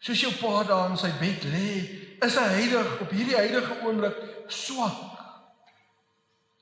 soos 0.00 0.22
jou 0.22 0.32
pa 0.38 0.62
daar 0.64 0.90
in 0.92 0.98
sy 1.00 1.10
bed 1.20 1.44
lê, 1.52 1.70
is 2.24 2.36
hy 2.38 2.48
heilig 2.54 3.00
op 3.02 3.12
hierdie 3.12 3.36
heilige 3.36 3.78
oomblik 3.84 4.18
swak 4.52 5.04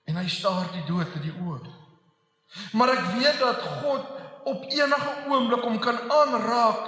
en 0.07 0.19
hy 0.21 0.27
staar 0.31 0.71
die 0.75 0.85
dood 0.89 1.19
in 1.19 1.27
die 1.27 1.35
oë. 1.35 1.73
Maar 2.79 2.95
ek 2.95 3.09
weet 3.17 3.41
dat 3.43 3.63
God 3.83 4.16
op 4.47 4.67
enige 4.71 5.15
oomblik 5.29 5.65
hom 5.67 5.79
kan 5.83 5.99
aanraak 6.11 6.83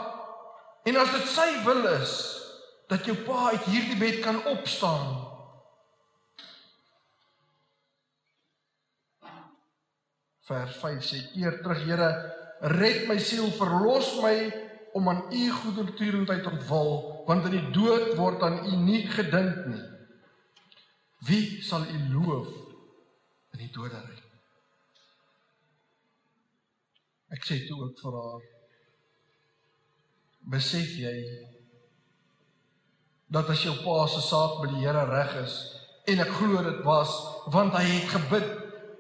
en 0.88 1.00
as 1.02 1.10
dit 1.16 1.30
sy 1.32 1.48
wil 1.66 1.82
is 1.90 2.12
dat 2.88 3.04
jou 3.04 3.16
pa 3.26 3.50
uit 3.52 3.66
hierdie 3.68 3.98
bed 4.00 4.20
kan 4.24 4.38
opstaan. 4.48 5.08
Vers 10.48 10.76
5 10.80 11.04
sê: 11.04 11.18
"Keer 11.34 11.58
terug, 11.60 11.82
Here, 11.84 12.10
red 12.60 13.08
my 13.08 13.18
siel, 13.20 13.50
verlos 13.52 14.14
my 14.22 14.38
om 14.96 15.08
aan 15.08 15.24
u 15.30 15.50
goedertierendheid 15.50 16.46
ontwil, 16.46 17.24
want 17.26 17.44
in 17.44 17.50
die 17.58 17.70
dood 17.70 18.14
word 18.16 18.42
aan 18.42 18.64
u 18.66 18.76
nie 18.76 19.04
gedink 19.06 19.66
nie. 19.66 19.84
Wie 21.28 21.62
sal 21.62 21.84
u 21.84 21.98
loof 22.14 22.48
in 23.52 23.58
die 23.66 23.70
doderyk. 23.74 24.27
Ek 27.34 27.44
sê 27.44 27.60
toe 27.68 27.76
ook 27.84 27.98
vir 28.00 28.16
haar 28.16 28.44
besef 30.48 30.94
jy 30.96 31.16
dat 33.28 33.50
as 33.52 33.64
jou 33.66 33.74
pa 33.82 34.06
se 34.08 34.22
saak 34.24 34.62
by 34.62 34.70
die 34.70 34.84
Here 34.86 35.04
reg 35.10 35.34
is 35.42 35.56
en 36.08 36.22
ek 36.24 36.32
glo 36.38 36.62
dit 36.64 36.78
was 36.86 37.12
want 37.52 37.76
hy 37.76 37.84
het 37.84 38.08
gebid 38.14 38.46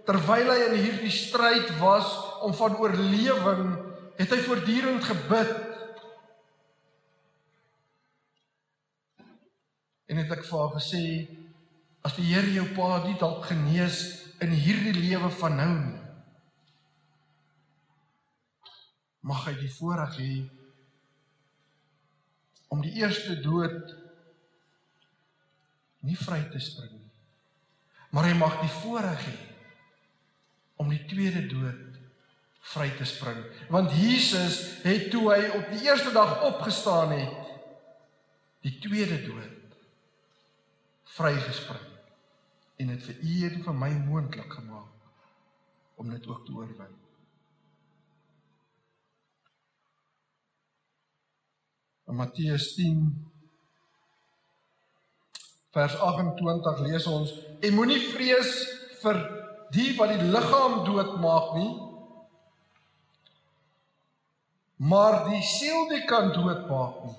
terwyl 0.08 0.52
hy 0.52 0.58
in 0.66 0.76
hierdie 0.76 1.12
stryd 1.12 1.70
was 1.80 2.10
om 2.44 2.52
van 2.56 2.76
oorlewing 2.76 3.64
het 4.18 4.34
hy 4.34 4.40
voortdurend 4.44 5.08
gebid 5.08 5.54
en 10.08 10.20
het 10.20 10.36
ek 10.36 10.44
vir 10.50 10.58
haar 10.58 10.74
gesê 10.76 11.04
as 12.04 12.16
die 12.20 12.28
Here 12.28 12.52
jou 12.58 12.68
pa 12.76 12.98
nie 13.06 13.16
dalk 13.20 13.48
genees 13.48 14.02
in 14.44 14.52
hierdie 14.52 14.94
lewe 14.96 15.32
van 15.40 15.56
nou 15.58 15.72
nie. 15.78 16.07
Mag 19.20 19.44
hy 19.48 19.54
die 19.58 19.72
voorreg 19.72 20.16
hê 20.20 20.32
om 22.68 22.82
die 22.84 22.94
eerste 23.00 23.38
dood 23.42 23.94
nie 26.06 26.16
vry 26.16 26.42
te 26.52 26.60
spring 26.62 26.92
nie. 26.94 27.04
Maar 28.14 28.30
hy 28.30 28.34
mag 28.38 28.60
die 28.62 28.74
voorreg 28.80 29.24
hê 29.26 29.36
om 30.78 30.90
die 30.92 31.02
tweede 31.10 31.42
dood 31.50 31.98
vry 32.68 32.88
te 32.98 33.06
spring. 33.08 33.40
Want 33.72 33.92
Jesus 33.96 34.60
het 34.84 35.08
toe 35.12 35.24
hy 35.32 35.48
op 35.56 35.70
die 35.72 35.86
eerste 35.88 36.12
dag 36.14 36.42
opgestaan 36.46 37.14
het, 37.16 37.54
die 38.66 38.76
tweede 38.82 39.22
dood 39.24 39.76
vrygespring 41.18 41.86
en 42.78 42.90
dit 42.92 43.04
vir 43.08 43.22
u 43.24 43.36
en 43.48 43.62
vir 43.64 43.74
my 43.74 43.90
moontlik 44.06 44.52
gemaak 44.54 45.98
om 45.98 46.10
dit 46.12 46.26
ook 46.30 46.44
te 46.46 46.54
oorwin. 46.54 46.94
In 52.08 52.16
Matteus 52.16 52.74
10 52.74 53.28
vers 55.76 55.98
28 56.00 56.78
lees 56.86 57.06
ons: 57.06 57.34
"En 57.60 57.74
moenie 57.74 58.00
vrees 58.14 58.52
vir 59.02 59.20
die 59.70 59.92
wat 59.98 60.14
die 60.14 60.30
liggaam 60.32 60.80
doodmaak 60.86 61.52
nie, 61.54 61.74
maar 64.76 65.28
die 65.28 65.42
siel 65.42 65.88
die 65.92 66.04
kan 66.08 66.32
doodmaak 66.32 67.04
nie. 67.04 67.16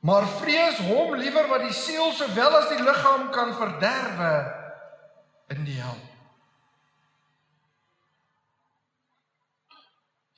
Maar 0.00 0.26
vrees 0.42 0.78
hom 0.90 1.14
liewer 1.14 1.48
wat 1.48 1.64
die 1.64 1.76
siel 1.76 2.12
sowel 2.12 2.60
as 2.60 2.68
die 2.68 2.82
liggaam 2.82 3.30
kan 3.32 3.54
verderwe 3.56 4.32
in 5.48 5.64
die 5.64 5.80
hel." 5.80 6.11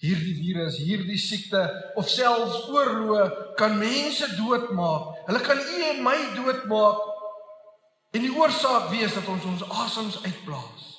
Hierdie 0.04 0.34
virus, 0.36 0.78
hierdie 0.84 1.18
siekte 1.20 1.62
of 1.98 2.08
selfs 2.12 2.68
oorloë 2.68 3.56
kan 3.58 3.76
mense 3.80 4.28
doodmaak. 4.36 5.24
Hulle 5.28 5.42
kan 5.44 5.60
u 5.60 5.82
en 5.88 6.02
my 6.04 6.16
doodmaak 6.36 7.02
en 8.14 8.22
die 8.22 8.32
oorsaak 8.34 8.90
wees 8.92 9.16
dat 9.16 9.28
ons 9.30 9.48
ons 9.48 9.64
asems 9.84 10.20
uitblaas. 10.22 10.90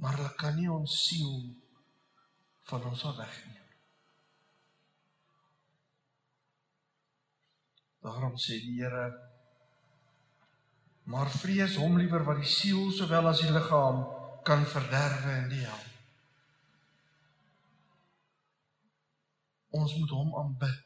Maar 0.00 0.18
hulle 0.20 0.32
kan 0.38 0.56
nie 0.56 0.70
ons 0.70 0.96
siel 1.08 1.38
van 2.70 2.84
ons 2.90 3.04
af 3.08 3.16
wegneem. 3.18 3.62
Daarom 8.06 8.36
sê 8.38 8.60
die 8.62 8.76
Here 8.78 9.08
maar 11.06 11.30
vrees 11.30 11.76
hom 11.78 11.98
liewer 11.98 12.24
wat 12.26 12.40
die 12.42 12.50
siel 12.50 12.88
sowel 12.94 13.28
as 13.30 13.42
die 13.42 13.52
liggaam 13.54 14.00
kan 14.46 14.62
verderwe 14.70 15.32
in 15.42 15.48
die 15.50 15.64
hel. 15.64 15.84
Ons 19.74 19.96
moet 19.98 20.12
hom 20.14 20.34
aanbid. 20.38 20.82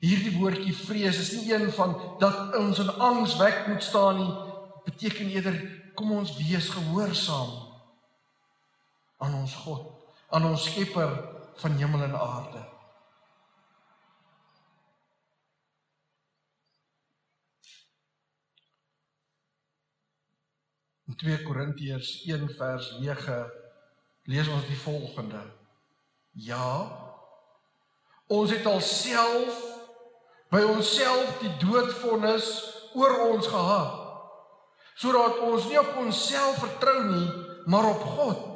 Hierdie 0.00 0.32
woordjie 0.38 0.72
vrees 0.72 1.18
is 1.20 1.32
nie 1.36 1.50
een 1.52 1.68
van 1.76 1.96
dat 2.22 2.54
ons 2.56 2.78
in 2.80 2.92
angs 3.02 3.34
weg 3.36 3.66
moet 3.68 3.82
staan 3.84 4.22
nie. 4.22 4.30
Beteken 4.86 5.28
eerder 5.34 5.58
kom 5.98 6.14
ons 6.16 6.36
wees 6.38 6.70
gehoorsaam 6.72 7.50
aan 9.20 9.34
ons 9.36 9.54
God, 9.66 9.90
aan 10.32 10.46
ons 10.48 10.64
Skepper 10.70 11.10
van 11.60 11.76
hemel 11.76 12.06
en 12.06 12.14
aarde. 12.16 12.62
In 21.09 21.09
2 21.20 21.42
Korintiërs 21.44 22.22
1 22.24 22.48
vers 22.56 22.86
9 23.00 23.34
lees 24.32 24.48
ons 24.48 24.66
die 24.68 24.78
volgende: 24.80 25.42
Ja, 26.32 26.68
ons 28.26 28.54
het 28.54 28.66
alself 28.66 29.58
by 30.50 30.62
onsself 30.70 31.36
die 31.42 31.52
doodvonnis 31.60 32.48
oor 32.96 33.18
ons 33.28 33.50
gehad. 33.52 33.98
Sodat 35.00 35.38
ons 35.44 35.68
nie 35.68 35.78
op 35.80 35.92
onsself 36.00 36.58
vertrou 36.60 36.96
nie, 37.10 37.28
maar 37.68 37.90
op 37.92 38.02
God 38.16 38.48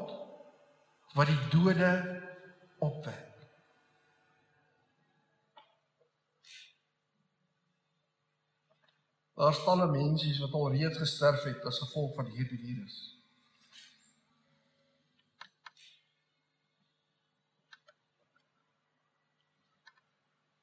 wat 1.15 1.31
die 1.31 1.43
dode 1.53 1.93
opwek. 2.83 3.34
Daar's 9.35 9.65
talle 9.65 9.91
mense 9.91 10.31
wat 10.41 10.53
al 10.53 10.71
reeds 10.77 10.99
gesterf 10.99 11.43
het 11.43 11.65
as 11.67 11.83
gevolg 11.83 12.15
van 12.15 12.31
hierdie 12.37 12.59
virus. 12.59 12.99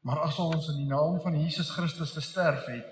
Maar 0.02 0.24
as 0.26 0.40
ons 0.42 0.68
in 0.72 0.80
die 0.82 0.90
naam 0.90 1.20
van 1.22 1.36
Jesus 1.38 1.70
Christus 1.70 2.12
gesterf 2.12 2.66
het, 2.66 2.88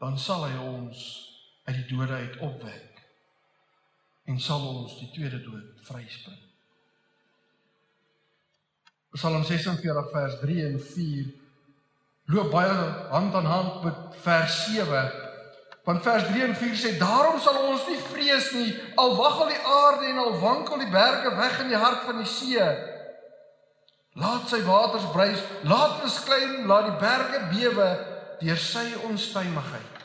dan 0.00 0.16
sal 0.18 0.46
hy 0.48 0.56
ons 0.64 1.02
uit 1.68 1.76
die 1.76 1.88
dode 1.92 2.16
uit 2.16 2.38
opwek 2.42 3.02
en 4.30 4.40
sal 4.40 4.64
ons 4.64 4.96
die 4.98 5.10
tweede 5.14 5.42
dood 5.44 5.84
vryspring. 5.86 6.40
Psalm 9.14 9.44
46 9.44 10.10
vers 10.14 10.36
3 10.40 10.66
en 10.66 10.80
4 10.80 11.30
loop 12.30 12.50
baie 12.52 12.70
hand 13.10 13.34
aan 13.34 13.48
hand 13.48 13.82
met 13.84 13.94
vers 14.22 14.64
7. 14.64 15.10
Want 15.84 16.02
vers 16.02 16.26
3 16.28 16.42
en 16.44 16.56
4 16.56 16.76
sê 16.78 16.92
daarom 17.00 17.40
sal 17.40 17.56
ons 17.66 17.86
nie 17.88 17.98
vrees 18.10 18.50
nie 18.54 18.74
al 19.00 19.16
wag 19.18 19.40
al 19.40 19.50
die 19.50 19.62
aarde 19.76 20.10
en 20.10 20.20
al 20.22 20.36
wankel 20.42 20.82
die 20.82 20.92
berge 20.92 21.32
weg 21.36 21.60
in 21.64 21.72
die 21.72 21.80
hart 21.80 22.04
van 22.06 22.20
die 22.20 22.28
see. 22.28 22.66
Laat 24.20 24.50
sy 24.50 24.60
waters 24.66 25.06
bruis, 25.14 25.40
laat 25.62 26.00
hulle 26.00 26.12
skyn, 26.12 26.54
laat 26.70 26.90
die 26.90 26.98
berge 27.00 27.40
bewe 27.54 27.88
deur 28.42 28.60
sy 28.60 28.84
onstuimigheid. 29.08 29.96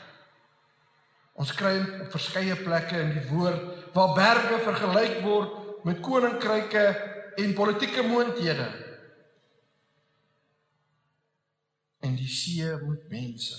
Ons 1.36 1.52
kry 1.52 1.74
op 2.00 2.14
verskeie 2.14 2.56
plekke 2.56 2.98
in 3.02 3.12
die 3.18 3.26
woord 3.28 3.92
waar 3.94 4.14
berge 4.16 4.62
vergelyk 4.64 5.20
word 5.24 5.84
met 5.86 6.00
koninkryke 6.02 6.86
en 7.36 7.54
politieke 7.54 8.02
moondhede. 8.06 8.66
En 12.06 12.16
die 12.18 12.30
see 12.30 12.70
moet 12.84 13.08
mense. 13.10 13.58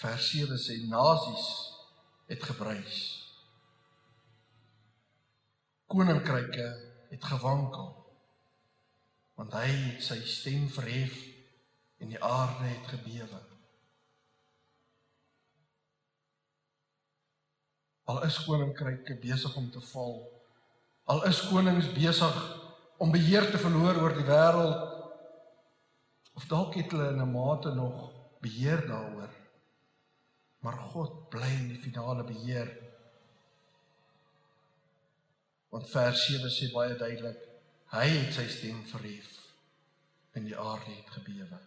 Vers 0.00 0.30
7 0.32 0.58
sê 0.60 0.76
nasies 0.88 1.46
het 2.28 2.42
gebruis. 2.42 3.00
Koninkryke 5.86 6.66
het 7.12 7.24
gewankel. 7.24 7.92
Want 9.36 9.52
hy 9.56 9.68
het 9.68 10.04
sy 10.04 10.18
stem 10.28 10.66
verhef 10.72 11.16
en 12.00 12.12
die 12.12 12.22
aarde 12.24 12.64
het 12.72 12.88
gebewe. 12.94 13.40
Al 18.06 18.22
is 18.24 18.38
koninkryke 18.44 19.16
besig 19.20 19.56
om 19.56 19.70
te 19.70 19.80
val. 19.92 20.20
Al 21.10 21.24
is 21.28 21.40
konings 21.50 21.88
besig 21.94 22.36
om 23.02 23.12
beheer 23.12 23.50
te 23.50 23.58
verloor 23.58 23.98
oor 24.02 24.14
die 24.16 24.26
wêreld 24.26 24.85
Of 26.36 26.44
dalk 26.46 26.74
het 26.76 26.90
hulle 26.92 27.08
in 27.12 27.20
'n 27.22 27.32
mate 27.32 27.74
nog 27.74 28.12
beheer 28.40 28.86
daaroor. 28.86 29.32
Maar 30.58 30.78
God 30.92 31.28
bly 31.28 31.52
in 31.60 31.68
die 31.68 31.82
finale 31.82 32.24
beheer. 32.24 32.68
Want 35.68 35.90
vers 35.90 36.26
7 36.26 36.50
sê 36.50 36.72
baie 36.72 36.96
duidelik, 36.96 37.38
hy 37.86 38.06
het 38.08 38.34
sy 38.34 38.48
stem 38.48 38.84
verhef 38.84 39.32
en 40.32 40.44
die 40.44 40.58
aarde 40.58 40.90
het 40.90 41.10
gebewe. 41.10 41.58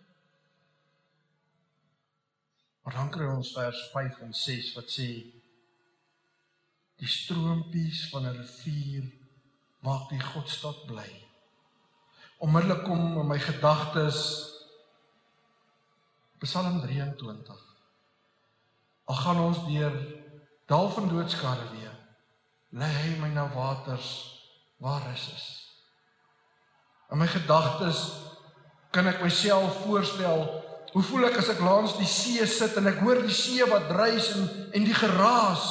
Maar 2.84 2.94
dan 2.94 3.10
kry 3.10 3.26
ons 3.26 3.54
vers 3.54 3.90
5 3.92 4.20
en 4.20 4.34
6 4.34 4.74
wat 4.74 4.90
sê 4.90 5.08
die 7.00 7.08
stroompies 7.08 8.10
van 8.10 8.26
'n 8.26 8.38
rivier 8.38 9.12
maak 9.80 10.10
die 10.10 10.20
Godstad 10.20 10.86
bly. 10.86 11.26
Onmiddellik 12.38 12.84
kom 12.84 13.20
in 13.20 13.28
my 13.28 13.40
gedagtes 13.40 14.49
Psalm 16.40 16.80
23. 16.82 17.56
Al 19.04 19.16
gaan 19.16 19.40
ons 19.40 19.58
deur 19.68 19.96
dal 20.66 20.90
van 20.90 21.10
doodskade 21.12 21.66
weer, 21.74 21.92
lei 22.70 22.92
hy 22.94 23.16
my 23.20 23.28
na 23.34 23.44
waters 23.52 24.08
waar 24.80 25.04
rus 25.10 25.26
is. 25.34 25.48
In 27.12 27.20
my 27.20 27.28
gedagtes 27.28 28.06
kan 28.96 29.10
ek 29.12 29.20
myself 29.26 29.82
voorstel 29.84 30.46
hoe 30.94 31.04
voel 31.10 31.28
ek 31.28 31.42
as 31.42 31.52
ek 31.52 31.60
langs 31.66 31.98
die 32.00 32.08
see 32.08 32.46
sit 32.48 32.78
en 32.80 32.88
ek 32.88 33.02
hoor 33.04 33.20
die 33.26 33.36
see 33.36 33.66
wat 33.68 33.90
dreis 33.92 34.32
en 34.38 34.48
en 34.80 34.88
die 34.88 34.96
geraas. 34.96 35.66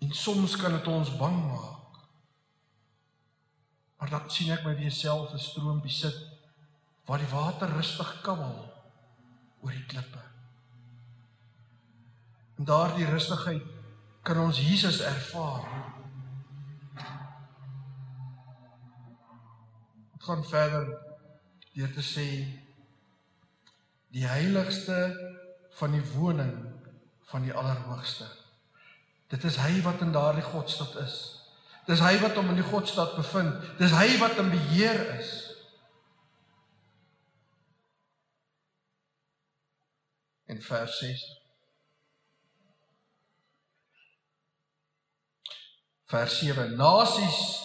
En 0.00 0.14
soms 0.16 0.56
kan 0.56 0.72
dit 0.78 0.88
ons 0.88 1.12
bang 1.20 1.36
maak. 1.44 1.98
Maar 4.00 4.16
dan 4.16 4.30
sien 4.32 4.54
ek 4.56 4.64
my 4.64 4.72
weer 4.78 4.94
self 4.94 5.34
'n 5.34 5.44
stroompie 5.50 5.92
sit 5.92 6.16
waar 7.04 7.20
die 7.20 7.34
water 7.34 7.68
rustig 7.68 8.22
kabbel 8.24 8.73
oor 9.64 9.72
die 9.72 9.86
klippe. 9.88 10.20
En 12.58 12.68
daardie 12.68 13.08
rustigheid 13.08 13.64
kan 14.24 14.38
ons 14.38 14.60
Jesus 14.60 15.00
ervaar. 15.00 15.66
Dit 20.12 20.22
gaan 20.28 20.44
verder 20.44 20.86
deur 21.74 21.90
te 21.92 22.04
sê 22.06 22.28
die 24.14 24.26
heiligste 24.26 24.98
van 25.80 25.96
die 25.96 26.04
woning 26.14 26.54
van 27.32 27.42
die 27.42 27.52
Allerhoogste. 27.52 28.28
Dit 29.32 29.44
is 29.44 29.56
hy 29.58 29.80
wat 29.82 30.04
in 30.04 30.12
daardie 30.14 30.44
Godstad 30.46 30.94
is. 31.02 31.16
Dis 31.88 32.00
hy 32.00 32.14
wat 32.22 32.36
hom 32.38 32.52
in 32.52 32.60
die 32.60 32.68
Godstad 32.68 33.16
bevind. 33.18 33.58
Dis 33.80 33.92
hy 33.92 34.14
wat 34.20 34.38
in 34.40 34.52
beheer 34.52 35.00
is. 35.18 35.32
In 40.46 40.62
vers 40.62 40.98
6 40.98 41.22
Vers 46.04 46.38
7 46.38 46.76
Nasies 46.76 47.64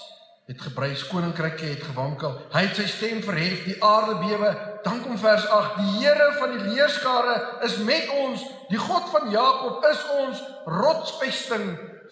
het 0.50 0.62
gebrys, 0.62 1.04
koninkryke 1.06 1.68
het 1.76 1.84
gewankel. 1.86 2.32
Hy 2.50 2.63
het 2.65 2.80
sy 2.80 2.88
stem 2.89 3.20
verhef, 3.22 3.68
die 3.68 3.76
aarde 3.86 4.15
bewe. 4.18 4.50
Dan 4.82 5.04
kom 5.04 5.20
vers 5.22 5.46
8: 5.46 5.76
Die 5.78 5.92
Here 6.00 6.32
van 6.39 6.56
die 6.56 6.72
leerskare 6.72 7.36
is 7.68 7.78
met 7.86 8.10
ons. 8.18 8.42
Die 8.72 8.80
God 8.82 9.12
van 9.13 9.30
Jakob 9.30 9.86
is 9.92 10.02
ons 10.15 10.42
rotsvesting 10.65 11.68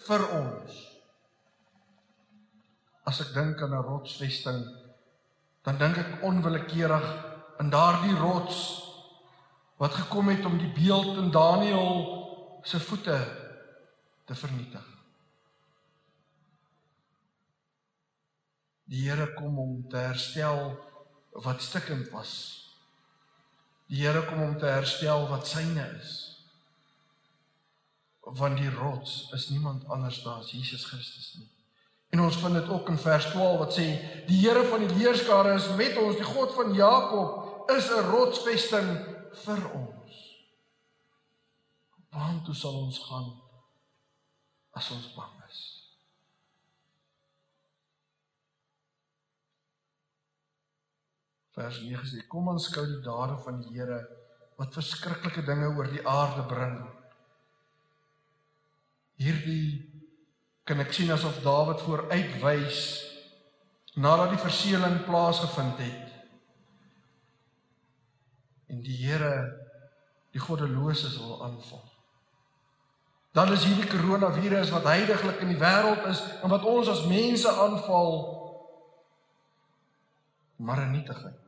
vir 0.06 0.26
ons. 0.38 0.78
As 3.10 3.18
ek 3.24 3.34
dink 3.34 3.62
aan 3.62 3.74
'n 3.74 3.82
rotsvesting, 3.88 4.62
dan 5.64 5.78
dink 5.78 5.96
ek 5.96 6.22
onwillekeurig 6.22 7.08
aan 7.58 7.70
daardie 7.70 8.14
rots 8.14 8.87
wat 9.78 9.94
gekom 9.94 10.28
het 10.28 10.44
om 10.44 10.58
die 10.58 10.72
beeld 10.74 11.16
in 11.16 11.30
Daniël 11.30 12.16
se 12.62 12.80
voete 12.80 13.18
te 14.24 14.34
vernietig. 14.34 14.86
Die 18.88 19.04
Here 19.08 19.34
kom 19.34 19.58
om 19.58 19.88
te 19.88 19.96
herstel 19.96 20.72
wat 21.30 21.62
stikkend 21.62 22.08
was. 22.10 22.32
Die 23.86 24.02
Here 24.02 24.24
kom 24.26 24.42
om 24.42 24.56
te 24.58 24.66
herstel 24.66 25.28
wat 25.28 25.46
syne 25.46 25.84
is. 26.00 26.14
Want 28.20 28.58
die 28.58 28.70
rots 28.70 29.30
is 29.36 29.48
niemand 29.48 29.86
anders 29.88 30.24
as 30.26 30.50
Jesus 30.50 30.84
Christus 30.84 31.34
nie. 31.38 31.46
En 32.10 32.24
ons 32.24 32.36
vind 32.40 32.56
dit 32.56 32.68
ook 32.68 32.88
in 32.88 32.98
vers 32.98 33.28
12 33.30 33.58
wat 33.60 33.76
sê 33.76 33.86
die 34.26 34.40
Here 34.40 34.64
van 34.66 34.82
die 34.82 34.96
leerskare 34.96 35.54
is 35.54 35.68
met 35.76 35.96
ons, 36.00 36.16
die 36.16 36.26
God 36.26 36.52
van 36.56 36.74
Jakob 36.74 37.70
is 37.76 37.92
'n 37.92 38.10
rotsvesting 38.10 39.17
vir 39.44 39.64
ons. 39.78 40.20
Waar 42.12 42.38
toe 42.46 42.54
sal 42.56 42.78
ons 42.84 43.00
gaan 43.08 43.28
as 44.78 44.90
ons 44.94 45.10
bang 45.16 45.34
is? 45.48 45.58
Vers 51.58 51.82
9 51.82 52.06
sê: 52.06 52.22
Kom 52.30 52.48
aanskou 52.52 52.86
die 52.86 53.02
dade 53.04 53.36
van 53.44 53.60
die 53.62 53.74
Here 53.76 54.00
wat 54.58 54.74
verskriklike 54.74 55.44
dinge 55.46 55.70
oor 55.76 55.86
die 55.90 56.02
aarde 56.06 56.42
bring. 56.50 56.78
Hierdie 59.18 59.78
kan 60.66 60.82
ek 60.82 60.92
sien 60.94 61.10
asof 61.14 61.38
Dawid 61.44 61.82
vooruitwys 61.86 62.82
nadat 63.98 64.34
die 64.34 64.42
verseeling 64.42 65.00
plaasgevind 65.06 65.80
het. 65.82 66.07
En 68.68 68.82
die 68.84 68.96
Here 68.96 69.66
die 70.30 70.40
goddeloses 70.40 71.16
wil 71.18 71.42
aanval. 71.42 71.84
Dan 73.32 73.52
is 73.52 73.64
hierdie 73.64 73.86
koronavirus 73.86 74.70
wat 74.70 74.88
heidaglik 74.88 75.40
in 75.44 75.52
die 75.52 75.60
wêreld 75.60 76.04
is 76.10 76.20
en 76.42 76.52
wat 76.52 76.64
ons 76.64 76.88
as 76.88 77.06
mense 77.08 77.48
aanval 77.48 78.16
maar 80.58 80.80
'n 80.86 80.90
nietigheid. 80.90 81.40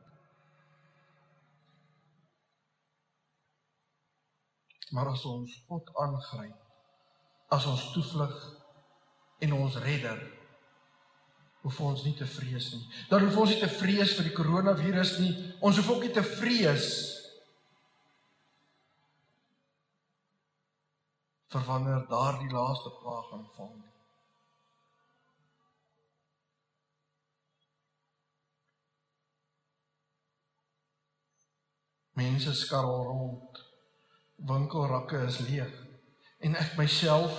Maar 4.91 5.07
as 5.07 5.25
ons 5.25 5.63
God 5.67 5.89
aangryp, 5.95 6.55
as 7.47 7.65
ons 7.65 7.91
toevlug 7.91 8.57
en 9.39 9.53
ons 9.53 9.75
redder, 9.77 10.40
hoef 11.61 11.79
ons 11.85 12.03
nie 12.03 12.15
te 12.17 12.25
vrees 12.25 12.71
nie. 12.73 12.83
Dan 13.09 13.27
hoef 13.27 13.37
ons 13.43 13.53
nie 13.53 13.61
te 13.61 13.69
vrees 13.69 14.15
vir 14.17 14.29
die 14.29 14.35
koronavirus 14.35 15.17
nie. 15.21 15.33
Ons 15.61 15.77
hoef 15.77 15.91
ook 15.93 16.05
nie 16.07 16.15
te 16.15 16.25
vrees 16.25 16.89
vir 21.51 21.65
wanneer 21.67 22.05
daardie 22.09 22.49
laaste 22.51 22.93
plaag 23.01 23.33
nie. 23.37 23.89
Mense 32.21 32.53
skarrel 32.55 33.05
rond 33.07 33.61
winkelrakke 34.47 35.21
is 35.27 35.39
leeg 35.45 35.73
en 36.41 36.55
ek 36.57 36.73
myself 36.77 37.35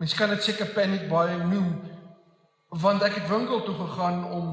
mens 0.00 0.14
kan 0.16 0.32
dit 0.32 0.42
seker 0.44 0.72
panic 0.76 1.04
buying 1.10 1.44
noem 1.50 1.95
want 2.68 3.02
ek 3.02 3.20
het 3.20 3.28
winkel 3.30 3.62
toe 3.64 3.74
gegaan 3.74 4.24
om 4.24 4.48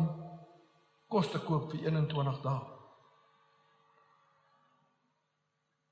kos 1.08 1.30
te 1.32 1.40
koop 1.40 1.72
vir 1.72 1.90
21 1.90 2.42
dae. 2.46 2.62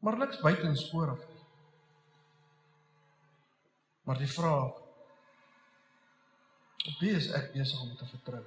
Maar 0.01 0.17
niks 0.17 0.41
buitensporig 0.41 1.27
maar 4.01 4.17
die 4.17 4.27
vraag 4.27 4.79
op 6.89 6.95
wie 6.99 7.11
is 7.15 7.29
ek 7.37 7.51
besig 7.53 7.81
om 7.81 7.91
te 7.95 8.07
vertrou? 8.09 8.41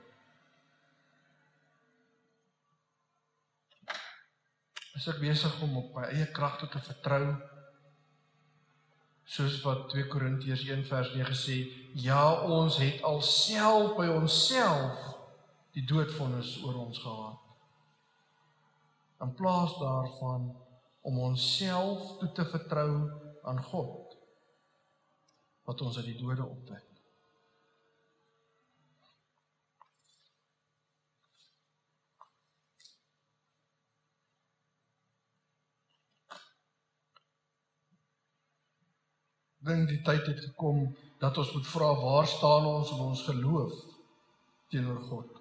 Is 4.99 5.07
ek 5.09 5.21
besig 5.23 5.55
om 5.63 5.77
op 5.79 5.95
my 5.95 6.09
eie 6.11 6.27
kragte 6.35 6.69
te 6.69 6.83
vertrou 6.83 7.23
soos 9.25 9.61
wat 9.65 9.89
2 9.93 10.07
Korintiërs 10.13 10.65
1 10.69 10.85
vers 10.89 11.13
9 11.17 11.37
sê 11.39 11.57
ja 12.05 12.43
ons 12.45 12.77
het 12.83 13.03
alself 13.03 13.97
by 13.97 14.07
onsself 14.13 15.11
die 15.75 15.85
doodvonnis 15.89 16.57
oor 16.63 16.77
ons 16.85 17.01
gehad. 17.03 17.41
In 19.25 19.33
plaas 19.35 19.73
daarvan 19.81 20.51
om 21.05 21.19
onsself 21.19 22.19
toe 22.21 22.33
te 22.33 22.45
vertrou 22.53 22.91
aan 23.45 23.63
God 23.71 24.17
wat 25.65 25.81
ons 25.81 25.97
uit 25.97 26.13
die 26.13 26.21
dode 26.21 26.45
opwek 26.45 26.94
dink 39.64 39.88
die 39.88 40.03
tyd 40.05 40.27
het 40.27 40.40
gekom 40.40 40.87
dat 41.22 41.38
ons 41.40 41.53
moet 41.55 41.66
vra 41.66 41.94
waar 42.00 42.27
staan 42.29 42.66
ons 42.68 42.90
in 42.92 43.00
ons 43.05 43.22
geloof 43.29 43.72
teenoor 44.72 45.00
God. 45.09 45.40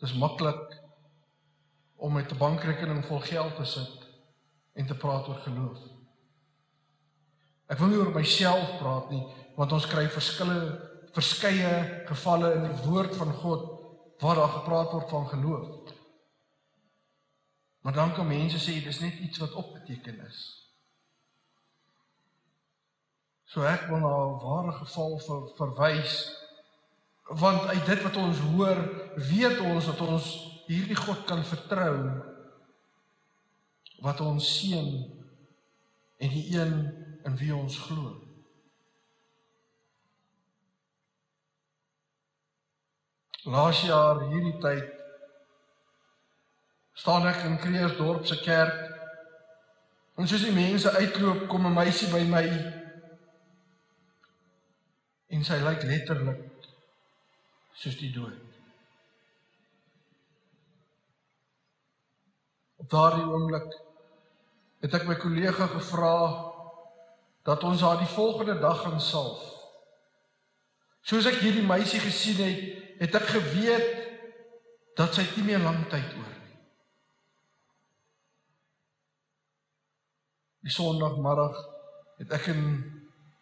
Dit 0.00 0.08
is 0.08 0.16
maklik 0.16 0.76
om 1.96 2.12
met 2.12 2.32
'n 2.32 2.38
bankrekening 2.38 3.04
vol 3.04 3.20
geld 3.20 3.56
te 3.56 3.64
sit 3.64 4.08
en 4.72 4.86
te 4.86 4.94
praat 4.94 5.28
oor 5.28 5.40
geloof. 5.44 5.78
Ek 7.66 7.78
wil 7.78 7.88
nie 7.88 7.98
oor 7.98 8.14
myself 8.14 8.78
praat 8.78 9.10
nie, 9.10 9.26
want 9.56 9.72
ons 9.72 9.86
kry 9.86 10.08
verskillende 10.08 10.90
verskeie 11.12 12.04
gevalle 12.06 12.54
in 12.54 12.62
die 12.62 12.82
woord 12.86 13.16
van 13.16 13.32
God 13.32 13.68
waar 14.20 14.34
daar 14.34 14.48
gepraat 14.48 14.92
word 14.92 15.08
van 15.08 15.28
geloof. 15.28 15.68
Maar 17.80 17.92
dan 17.92 18.12
kan 18.12 18.26
mense 18.26 18.58
sê 18.58 18.80
dis 18.84 19.00
net 19.00 19.18
iets 19.18 19.38
wat 19.38 19.52
opgeteken 19.52 20.26
is. 20.26 20.40
So 23.44 23.62
ek 23.66 23.88
wil 23.88 23.98
na 23.98 24.12
'n 24.14 24.38
ware 24.44 24.72
geval 24.72 25.18
ver, 25.18 25.48
verwys 25.56 26.38
want 27.30 27.66
uit 27.66 27.86
dit 27.86 28.02
wat 28.02 28.16
ons 28.16 28.38
hoor, 28.38 28.78
weet 29.14 29.60
ons 29.60 29.84
dat 29.86 30.00
ons 30.00 30.26
hierdie 30.66 30.96
God 30.96 31.24
kan 31.24 31.44
vertrou 31.44 31.96
wat 34.02 34.20
ons 34.20 34.46
seën 34.58 34.88
en 36.18 36.28
die 36.28 36.46
een 36.58 36.74
in 37.24 37.36
wie 37.36 37.54
ons 37.54 37.78
glo. 37.78 38.16
Laas 43.44 43.82
jaar 43.86 44.26
hierdie 44.28 44.58
tyd 44.60 44.99
staan 47.00 47.24
ek 47.30 47.44
in 47.48 47.58
Kreersdorp 47.58 48.26
se 48.28 48.36
kerk. 48.44 48.80
En 50.20 50.28
soos 50.28 50.44
die 50.44 50.52
mense 50.52 50.90
uitloop, 50.92 51.46
kom 51.48 51.66
'n 51.66 51.72
meisie 51.72 52.10
by 52.12 52.20
my. 52.28 52.46
En 55.32 55.44
sy 55.44 55.56
lyk 55.64 55.82
letterlik 55.82 56.68
soos 57.72 57.96
die 57.96 58.12
dood. 58.12 58.36
Op 62.76 62.90
daardie 62.90 63.24
oomblik 63.24 63.72
het 64.80 64.94
ek 64.94 65.06
my 65.06 65.16
kollega 65.16 65.66
gevra 65.66 66.16
dat 67.44 67.64
ons 67.64 67.80
haar 67.80 67.98
die 67.98 68.14
volgende 68.14 68.58
dag 68.60 68.82
gaan 68.82 69.00
salf. 69.00 69.40
Soos 71.00 71.26
ek 71.26 71.40
hierdie 71.40 71.64
meisie 71.64 72.00
gesien 72.00 72.44
het, 72.44 72.60
het 73.00 73.14
ek 73.14 73.32
geweet 73.36 73.88
dat 74.96 75.14
sy 75.14 75.24
nie 75.36 75.44
meer 75.44 75.64
lank 75.64 75.88
tyd 75.88 76.12
oor 76.18 76.28
nie. 76.28 76.40
Die 80.60 80.72
Sondagmiddag 80.72 81.56
het 82.20 82.32
ek 82.36 82.50
in 82.52 82.64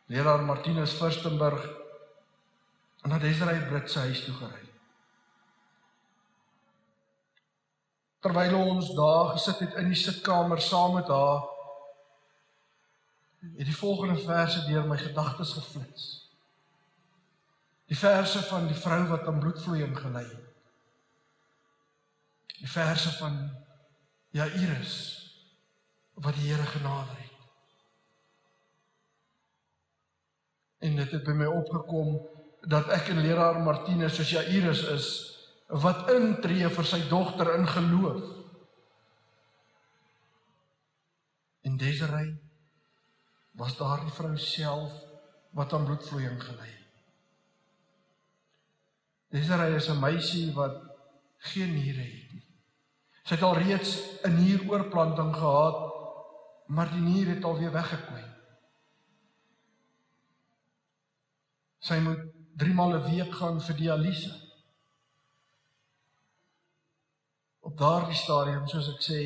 leraar 0.07 0.45
Martinus 0.47 0.95
Firstenberg 0.95 1.65
en 3.03 3.11
na 3.11 3.19
Desiree 3.19 3.67
Brits 3.67 3.93
se 3.93 4.05
huis 4.07 4.23
toe 4.25 4.35
gery. 4.39 4.65
Terwyl 8.23 8.55
ons 8.59 8.95
daar 8.95 9.35
gesit 9.35 9.59
het 9.67 9.77
in 9.83 9.91
die 9.93 9.99
sitkamer 9.99 10.63
saam 10.63 10.95
met 10.99 11.11
haar, 11.11 11.45
het 13.59 13.67
die 13.67 13.77
volgende 13.77 14.19
verse 14.23 14.65
deur 14.67 14.87
my 14.87 14.99
gedagtes 14.99 15.53
geflits. 15.59 16.09
Die 17.89 17.99
verse 17.99 18.43
van 18.47 18.67
die 18.69 18.79
vrou 18.79 19.05
wat 19.11 19.27
aan 19.27 19.39
bloedvloeiing 19.41 19.95
gely 19.99 20.25
het. 20.25 20.49
Die 22.59 22.71
verse 22.71 23.13
van 23.19 23.39
Jairus 24.35 25.18
wat 26.23 26.35
die 26.35 26.51
Here 26.51 26.67
genader 26.67 27.17
het. 27.17 27.37
En 30.79 30.97
dit 30.97 31.11
het 31.11 31.25
by 31.27 31.35
my 31.35 31.47
opgekom 31.51 32.19
dat 32.71 32.91
ek 32.95 33.13
en 33.13 33.23
leraar 33.23 33.61
Martinus 33.63 34.19
soos 34.19 34.31
Jairus 34.31 34.83
is 34.95 35.09
wat 35.69 36.09
intree 36.15 36.69
vir 36.73 36.87
sy 36.87 37.01
dogter 37.11 37.53
in 37.59 37.67
geloof. 37.69 38.25
En 41.69 41.77
Desiree 41.77 42.35
was 43.59 43.77
daardie 43.77 44.15
vrou 44.15 44.37
self 44.41 44.95
wat 45.59 45.73
aan 45.75 45.85
bloedvloeiing 45.85 46.39
gely 46.43 46.71
het. 46.71 46.87
Desiree 49.35 49.77
is 49.77 49.89
'n 49.89 50.01
meisie 50.01 50.53
wat 50.55 50.79
geen 51.53 51.75
niere 51.75 52.01
het 52.01 52.33
nie. 52.33 52.47
Sy 53.23 53.35
het 53.35 53.43
al 53.43 53.59
reeds 53.59 53.99
'n 54.25 54.35
nieroorplanting 54.41 55.35
gehad, 55.37 55.88
maar 56.69 56.91
die 56.91 57.01
nier 57.01 57.27
het 57.27 57.45
alweer 57.45 57.73
weggekwyn. 57.73 58.27
Sy 61.79 61.97
moet 62.05 62.27
3 62.61 62.75
maal 62.75 62.97
'n 62.99 63.07
week 63.11 63.33
gaan 63.35 63.61
vir 63.61 63.77
dialyse. 63.77 64.35
Op 67.61 67.79
daardie 67.79 68.17
stadium, 68.17 68.69
soos 68.69 68.89
ek 68.95 69.01
sê, 69.07 69.21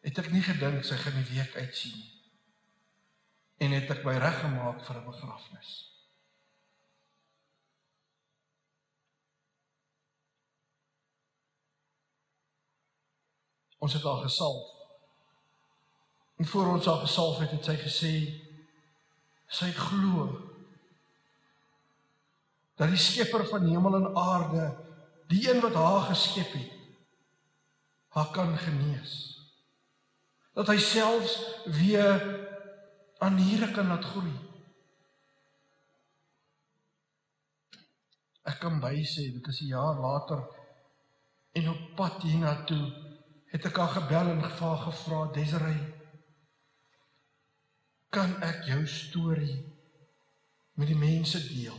het 0.00 0.18
ek 0.18 0.32
nie 0.32 0.42
gedink 0.42 0.84
sy 0.84 0.96
gaan 0.96 1.22
die 1.22 1.30
week 1.36 1.54
uitsien 1.56 1.94
nie. 1.94 2.10
En 3.56 3.70
het 3.70 3.90
ek 3.90 4.04
my 4.04 4.18
reg 4.18 4.40
gemaak 4.40 4.84
vir 4.84 4.96
'n 4.96 5.04
begrafnis. 5.04 5.70
Ons 13.78 13.92
het 13.92 14.02
haar 14.02 14.22
gesalf. 14.22 14.81
En 16.42 16.48
voor 16.48 16.66
ons 16.66 16.86
haar 16.86 16.96
gesalf 16.96 17.38
het, 17.38 17.50
het 17.54 17.66
sy 17.68 17.74
gesê 17.78 18.14
sy 19.46 19.68
glo 19.76 20.24
dat 22.80 22.90
die 22.90 22.98
skepper 22.98 23.44
van 23.46 23.68
hemel 23.68 23.94
en 24.00 24.08
aarde, 24.18 24.64
die 25.30 25.44
een 25.46 25.60
wat 25.62 25.78
haar 25.78 26.08
geskep 26.08 26.56
het, 26.56 26.72
haar 28.16 28.32
kan 28.34 28.56
genees. 28.58 29.12
Dat 30.58 30.72
hy 30.72 30.80
selfs 30.82 31.38
weer 31.78 32.26
aan 33.22 33.38
hierde 33.38 33.70
kan 33.78 33.92
laat 33.94 34.10
groei. 34.10 34.34
Ek 38.42 38.58
kan 38.66 38.82
by 38.82 38.96
sê 39.06 39.30
dit 39.30 39.54
is 39.54 39.62
'n 39.62 39.74
jaar 39.78 39.94
later 39.94 40.42
en 41.54 41.70
op 41.76 41.88
pad 41.94 42.22
hiernatoe 42.26 42.84
het 43.54 43.64
ek 43.64 43.76
haar 43.76 43.94
gebel 44.00 44.34
en 44.34 44.46
gevra 44.50 44.76
gevra 44.90 45.26
Desiree 45.38 46.01
kan 48.12 48.34
ek 48.44 48.66
jou 48.68 48.82
storie 48.86 49.56
met 50.76 50.90
die 50.90 50.98
mense 50.98 51.40
deel? 51.48 51.78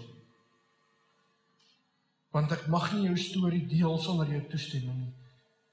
Want 2.33 2.53
ek 2.55 2.65
mag 2.73 2.89
nie 2.93 3.07
jou 3.11 3.17
storie 3.21 3.63
deel 3.69 3.97
sonder 4.01 4.31
jou 4.33 4.41
toestemming 4.49 5.03
nie. 5.05 5.13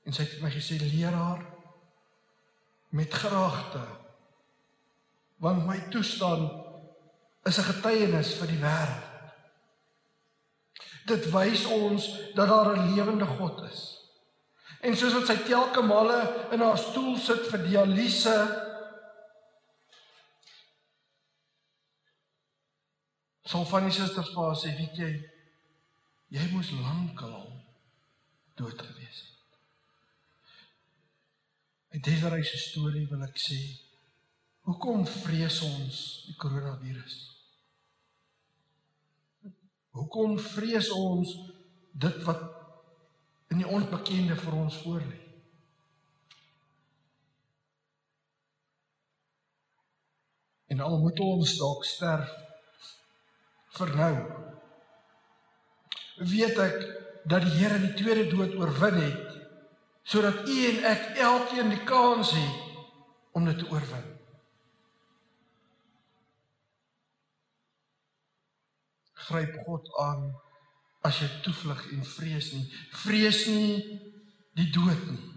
En 0.04 0.12
sy 0.12 0.26
het 0.26 0.36
vir 0.36 0.44
my 0.44 0.52
gesê 0.52 0.80
leraar 0.82 1.44
met 2.96 3.12
graagte 3.14 3.82
want 5.40 5.64
my 5.64 5.78
toestand 5.88 6.50
is 7.48 7.58
'n 7.58 7.68
getuienis 7.72 8.34
vir 8.36 8.48
die 8.52 8.60
wêreld 8.60 9.10
dit 11.10 11.30
wys 11.32 11.64
ons 11.66 12.06
dat 12.34 12.48
daar 12.48 12.76
'n 12.76 12.94
lewende 12.94 13.26
God 13.26 13.62
is. 13.70 13.80
En 14.80 14.96
soos 14.96 15.12
wat 15.12 15.26
sy 15.26 15.36
telke 15.36 15.82
male 15.82 16.48
in 16.50 16.60
haar 16.60 16.78
stoel 16.78 17.16
sit 17.16 17.48
vir 17.50 17.62
dialyse 17.68 18.36
sal 23.50 23.66
van 23.66 23.88
die 23.88 23.94
susters 23.94 24.30
vir 24.30 24.44
haar 24.46 24.58
sê, 24.58 24.70
weet 24.78 24.98
jy, 25.00 25.10
jy 26.36 26.46
moes 26.52 26.70
lankal 26.76 27.32
al 27.34 27.48
dood 28.60 28.78
gewees 28.78 29.22
het. 29.24 29.56
Uit 31.96 32.04
deze 32.06 32.30
reis 32.30 32.52
se 32.52 32.60
storie 32.62 33.08
wil 33.10 33.24
ek 33.26 33.40
sê, 33.42 33.58
hoekom 34.68 35.02
vrees 35.10 35.56
ons 35.66 35.96
die 36.28 36.36
koronavirus? 36.38 37.16
Hoekom 39.98 40.36
vrees 40.38 40.92
ons 40.94 41.32
dit 41.90 42.20
wat 42.28 42.44
in 43.50 43.64
die 43.64 43.66
onbekende 43.66 44.36
vir 44.38 44.58
ons 44.60 44.76
voorlê. 44.84 45.18
En 50.70 50.84
al 50.86 51.00
moet 51.02 51.18
ons 51.26 51.56
dalk 51.58 51.82
sterf 51.90 52.30
vir 53.78 53.92
nou. 53.96 54.14
Weet 56.30 56.58
ek 56.60 56.78
dat 57.30 57.44
die 57.46 57.56
Here 57.58 57.78
die 57.80 57.94
tweede 57.98 58.26
dood 58.32 58.56
oorwin 58.58 59.02
het 59.02 59.26
sodat 60.10 60.48
u 60.48 60.54
en 60.66 60.78
ek 60.90 61.02
elkeen 61.22 61.68
die 61.70 61.84
kans 61.86 62.32
het 62.34 63.34
om 63.36 63.44
dit 63.46 63.58
te 63.60 63.68
oorwin. 63.70 64.06
Gryp 69.28 69.60
God 69.66 69.90
aan 70.02 70.24
as 71.06 71.20
jy 71.22 71.28
toevlug 71.44 71.84
en 71.94 72.02
vrees 72.04 72.50
nie. 72.56 72.64
Vrees 73.04 73.44
nie 73.46 73.76
die 74.58 74.70
dood 74.74 75.04
nie. 75.12 75.28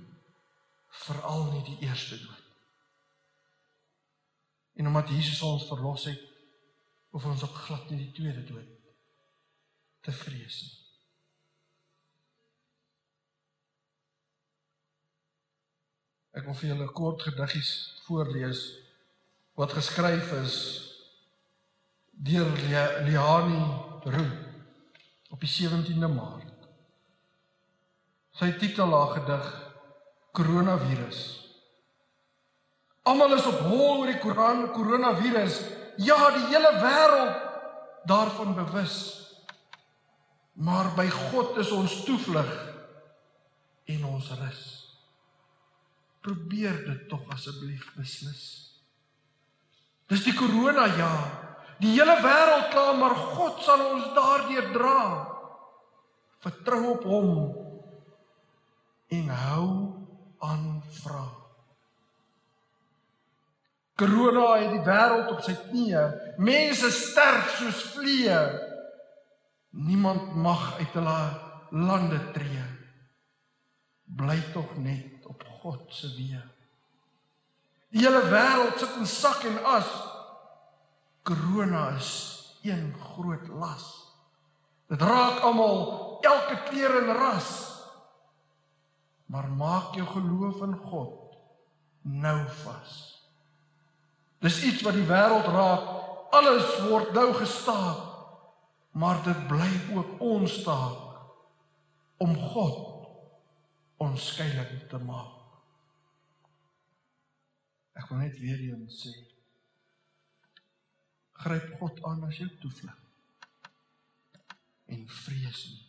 Veral 1.04 1.52
nie 1.52 1.64
die 1.68 1.78
eerste 1.86 2.18
dood. 2.24 2.42
En 4.80 4.90
omdat 4.90 5.12
Jesus 5.14 5.42
ons 5.46 5.68
verlos 5.70 6.08
het, 6.10 6.33
hoef 7.14 7.26
ons 7.30 7.44
ook 7.46 7.58
glad 7.68 7.90
nie 7.92 8.00
die 8.00 8.14
tweede 8.18 8.42
dood 8.48 8.70
te 10.04 10.12
vrees 10.12 10.62
nie. 10.64 10.80
Ek 16.34 16.48
wil 16.50 16.58
vir 16.58 16.72
julle 16.72 16.88
kort 16.98 17.22
gediggies 17.28 17.74
voorlees 18.08 18.64
wat 19.60 19.76
geskryf 19.78 20.32
is 20.40 20.56
deur 22.26 22.50
Liani 23.06 23.60
Roux 24.10 24.34
op 25.30 25.46
die 25.46 25.52
17de 25.54 26.10
Maart. 26.10 26.66
Sy 28.34 28.50
titel 28.58 28.90
haar 28.98 29.14
gedig 29.20 29.54
Koronavirus. 30.34 31.22
Almal 33.06 33.38
is 33.38 33.46
op 33.46 33.62
hol 33.68 34.00
oor 34.00 34.10
die 34.10 34.20
Koran 34.24 34.66
koronavirus. 34.74 35.60
Ja, 35.98 36.30
die 36.34 36.46
hele 36.50 36.72
wêreld 36.82 37.36
daarvan 38.10 38.56
bewus. 38.56 38.96
Maar 40.54 40.94
by 40.96 41.08
God 41.10 41.58
is 41.58 41.72
ons 41.74 42.04
toevlug 42.06 42.52
en 43.90 44.06
ons 44.06 44.30
rus. 44.40 44.64
Probeer 46.24 46.86
dit 46.86 47.08
tog 47.10 47.26
asseblief 47.34 47.90
beslis. 47.98 48.44
Dis 50.12 50.24
die 50.24 50.36
korona 50.38 50.88
jaar. 50.98 51.32
Die 51.82 51.92
hele 51.96 52.16
wêreld 52.22 52.70
kla, 52.72 52.92
maar 52.96 53.16
God 53.36 53.62
sal 53.66 53.82
ons 53.92 54.12
daardeur 54.16 54.70
dra. 54.76 55.00
Vertrou 56.44 56.84
op 56.94 57.08
hom 57.08 57.32
en 59.14 59.30
hou 59.30 59.70
aan 60.44 60.84
vra. 61.02 61.43
Corona 63.96 64.46
het 64.58 64.72
die 64.74 64.86
wêreld 64.86 65.32
op 65.36 65.42
sy 65.46 65.54
knieë. 65.68 66.04
Mense 66.42 66.90
sterf 66.92 67.58
soos 67.60 67.82
vliee. 67.94 68.40
Niemand 69.74 70.36
mag 70.36 70.74
uit 70.80 70.96
hulle 70.98 71.20
lande 71.74 72.20
tree. 72.34 72.66
Bly 74.06 74.40
tog 74.54 74.76
net 74.82 75.26
op 75.30 75.44
God 75.62 75.94
se 75.94 76.10
weë. 76.18 76.42
Die 77.94 78.02
hele 78.02 78.24
wêreld 78.32 78.82
sit 78.82 78.98
in 78.98 79.10
sak 79.10 79.46
en 79.46 79.60
as. 79.70 79.90
Corona 81.24 81.92
is 81.96 82.10
een 82.66 82.94
groot 83.14 83.48
las. 83.48 83.86
Dit 84.90 85.02
raak 85.02 85.40
almal, 85.46 86.20
elke 86.26 86.58
kleur 86.70 86.98
en 87.04 87.14
ras. 87.16 87.52
Maar 89.26 89.50
maak 89.50 89.96
jou 89.96 90.08
geloof 90.08 90.62
in 90.66 90.76
God 90.90 91.38
nou 92.04 92.40
vas. 92.64 93.13
Dis 94.44 94.60
iets 94.68 94.84
wat 94.84 94.98
die 94.98 95.08
wêreld 95.08 95.48
raak. 95.56 95.86
Alles 96.36 96.68
word 96.90 97.14
nou 97.16 97.30
gestaak. 97.38 98.10
Maar 98.94 99.24
dit 99.26 99.48
bly 99.48 99.70
ook 99.96 100.20
ons 100.22 100.58
taak 100.66 101.00
om 102.22 102.36
God 102.36 103.08
onskeidelik 104.04 104.90
te 104.90 105.00
maak. 105.02 105.40
Ek 107.98 108.10
wil 108.10 108.22
net 108.22 108.38
weer 108.42 108.60
eens 108.68 109.00
sê 109.06 109.14
gryp 111.44 111.74
God 111.80 111.98
aan 112.08 112.24
as 112.24 112.38
jou 112.40 112.48
toevlug. 112.62 113.00
En 114.94 115.08
vrees 115.24 115.64
nie. 115.72 115.82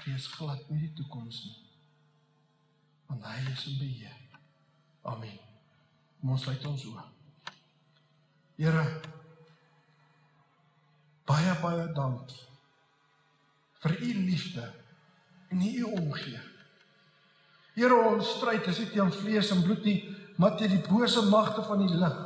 Vrees 0.00 0.26
glad 0.34 0.70
nie 0.72 0.80
die 0.86 0.94
toekoms 0.98 1.42
nie. 1.46 1.58
Want 3.10 3.28
hy 3.28 3.38
is 3.52 3.66
in 3.70 3.78
beheer. 3.82 4.24
Amen. 5.02 5.47
Kom 6.18 6.34
ons 6.34 6.42
sluit 6.42 6.66
ons 6.66 6.84
oë. 6.90 7.04
Here 8.58 8.84
baie 11.28 11.54
baie 11.62 11.86
dankie 11.94 12.44
vir 13.78 13.94
u 14.02 14.12
liefde 14.26 14.64
en 15.52 15.60
u 15.62 15.82
omgee. 15.92 16.40
Here 17.76 17.98
ons 18.10 18.32
stryd 18.38 18.66
is 18.72 18.80
nie 18.82 18.88
teen 18.90 19.12
vlees 19.14 19.52
en 19.54 19.62
bloed 19.62 19.84
nie, 19.86 20.00
maar 20.40 20.56
teen 20.58 20.72
die 20.72 20.82
bose 20.88 21.22
magte 21.30 21.62
van 21.62 21.84
die 21.84 22.00
lig. 22.00 22.16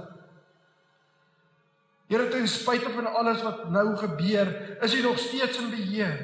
Here 2.09 2.29
ten 2.33 2.49
spyte 2.49 2.89
van 2.95 3.11
alles 3.13 3.43
wat 3.45 3.67
nou 3.73 3.91
gebeur, 4.01 4.49
is 4.85 4.95
u 4.97 5.03
nog 5.05 5.21
steeds 5.21 5.61
in 5.61 5.71
beheer. 5.73 6.17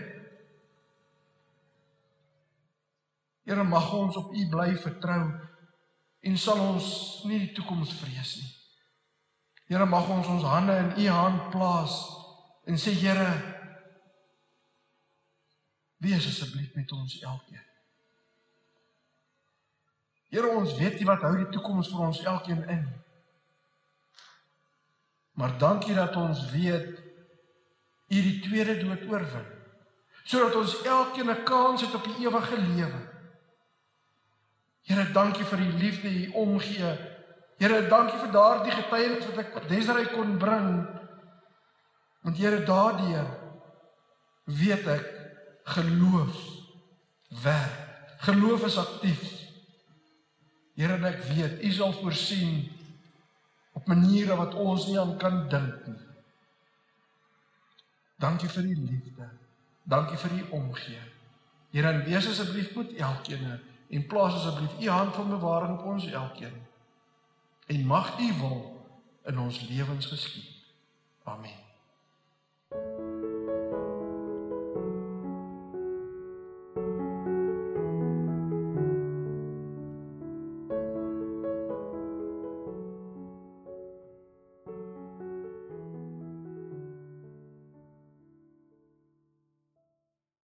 Here 3.49 3.65
mag 3.65 3.93
ons 3.97 4.17
op 4.17 4.33
u 4.33 4.49
bly 4.49 4.73
vertrou 4.81 5.23
en 6.21 6.39
sal 6.39 6.61
ons 6.61 6.89
nie 7.29 7.39
die 7.47 7.53
toekoms 7.57 7.93
vrees 8.01 8.37
nie. 8.41 8.51
Here 9.69 9.87
mag 9.87 10.09
ons 10.11 10.27
ons 10.33 10.47
hande 10.49 10.75
in 10.83 10.93
u 11.05 11.09
hand 11.13 11.51
plaas 11.53 11.97
en 12.67 12.79
sê 12.81 12.95
Here 12.97 13.29
wees 15.99 16.27
asseblief 16.31 16.75
met 16.75 16.93
ons 16.93 17.19
elkeen. 17.21 17.65
Here 20.29 20.49
ons 20.53 20.75
weet 20.77 20.99
nie 21.01 21.09
wat 21.09 21.25
hou 21.25 21.35
die 21.37 21.51
toekoms 21.53 21.91
vir 21.93 22.07
ons 22.07 22.23
elkeen 22.25 22.65
in. 22.69 22.89
Maar 25.39 25.55
dankie 25.59 25.95
dat 25.95 26.17
ons 26.19 26.43
weet 26.51 26.99
u 28.09 28.23
die 28.25 28.41
tweede 28.45 28.81
dood 28.83 29.07
oorwin 29.09 29.55
sodat 30.29 30.59
ons 30.61 30.75
elkeen 30.85 31.31
'n 31.31 31.45
kans 31.45 31.81
het 31.81 31.95
op 31.95 32.05
die 32.05 32.27
ewige 32.27 32.57
lewe. 32.61 33.01
Here, 34.89 35.05
dankie 35.13 35.45
vir 35.45 35.61
u 35.61 35.73
liefde, 35.77 36.09
u 36.09 36.31
omgee. 36.33 36.93
Here, 37.61 37.83
dankie 37.91 38.19
vir 38.23 38.31
daardie 38.33 38.73
getuienis 38.73 39.27
wat 39.29 39.43
ek 39.43 39.69
Desiree 39.69 40.09
kon 40.15 40.39
bring. 40.41 40.71
Want 42.25 42.41
Here, 42.41 42.63
daardeur 42.65 43.29
weet 44.49 44.89
ek 44.89 45.05
geloof 45.75 46.41
werk. 47.45 47.85
Geloof 48.25 48.65
is 48.67 48.81
aktief. 48.81 49.23
Here, 50.79 50.97
ek 51.05 51.21
weet 51.35 51.61
u 51.61 51.73
sal 51.77 51.93
voorsien 52.01 52.65
op 53.77 53.87
maniere 53.87 54.41
wat 54.41 54.57
ons 54.57 54.89
nie 54.89 54.97
aan 54.99 55.19
kan 55.21 55.43
dink 55.53 55.85
nie. 55.87 56.05
Dankie 58.19 58.49
vir 58.51 58.65
u 58.65 58.75
liefde. 58.89 59.29
Dankie 59.85 60.17
vir 60.19 60.39
u 60.41 60.45
omgee. 60.63 61.03
Here, 61.77 61.93
wees 62.09 62.27
asseblief 62.33 62.73
met 62.75 62.97
elkeen 62.97 63.45
en 63.89 64.07
plaas 64.07 64.35
asseblief 64.35 64.81
u 64.81 64.89
hand 64.89 65.15
van 65.15 65.29
bewaring 65.29 65.79
op 65.79 65.85
ons 65.85 66.07
elkeen. 66.07 66.67
En 67.67 67.87
mag 67.87 68.19
u 68.19 68.33
wil 68.39 68.87
in 69.25 69.39
ons 69.39 69.69
lewens 69.69 70.07
geskied. 70.07 70.57
Amen. 71.25 71.68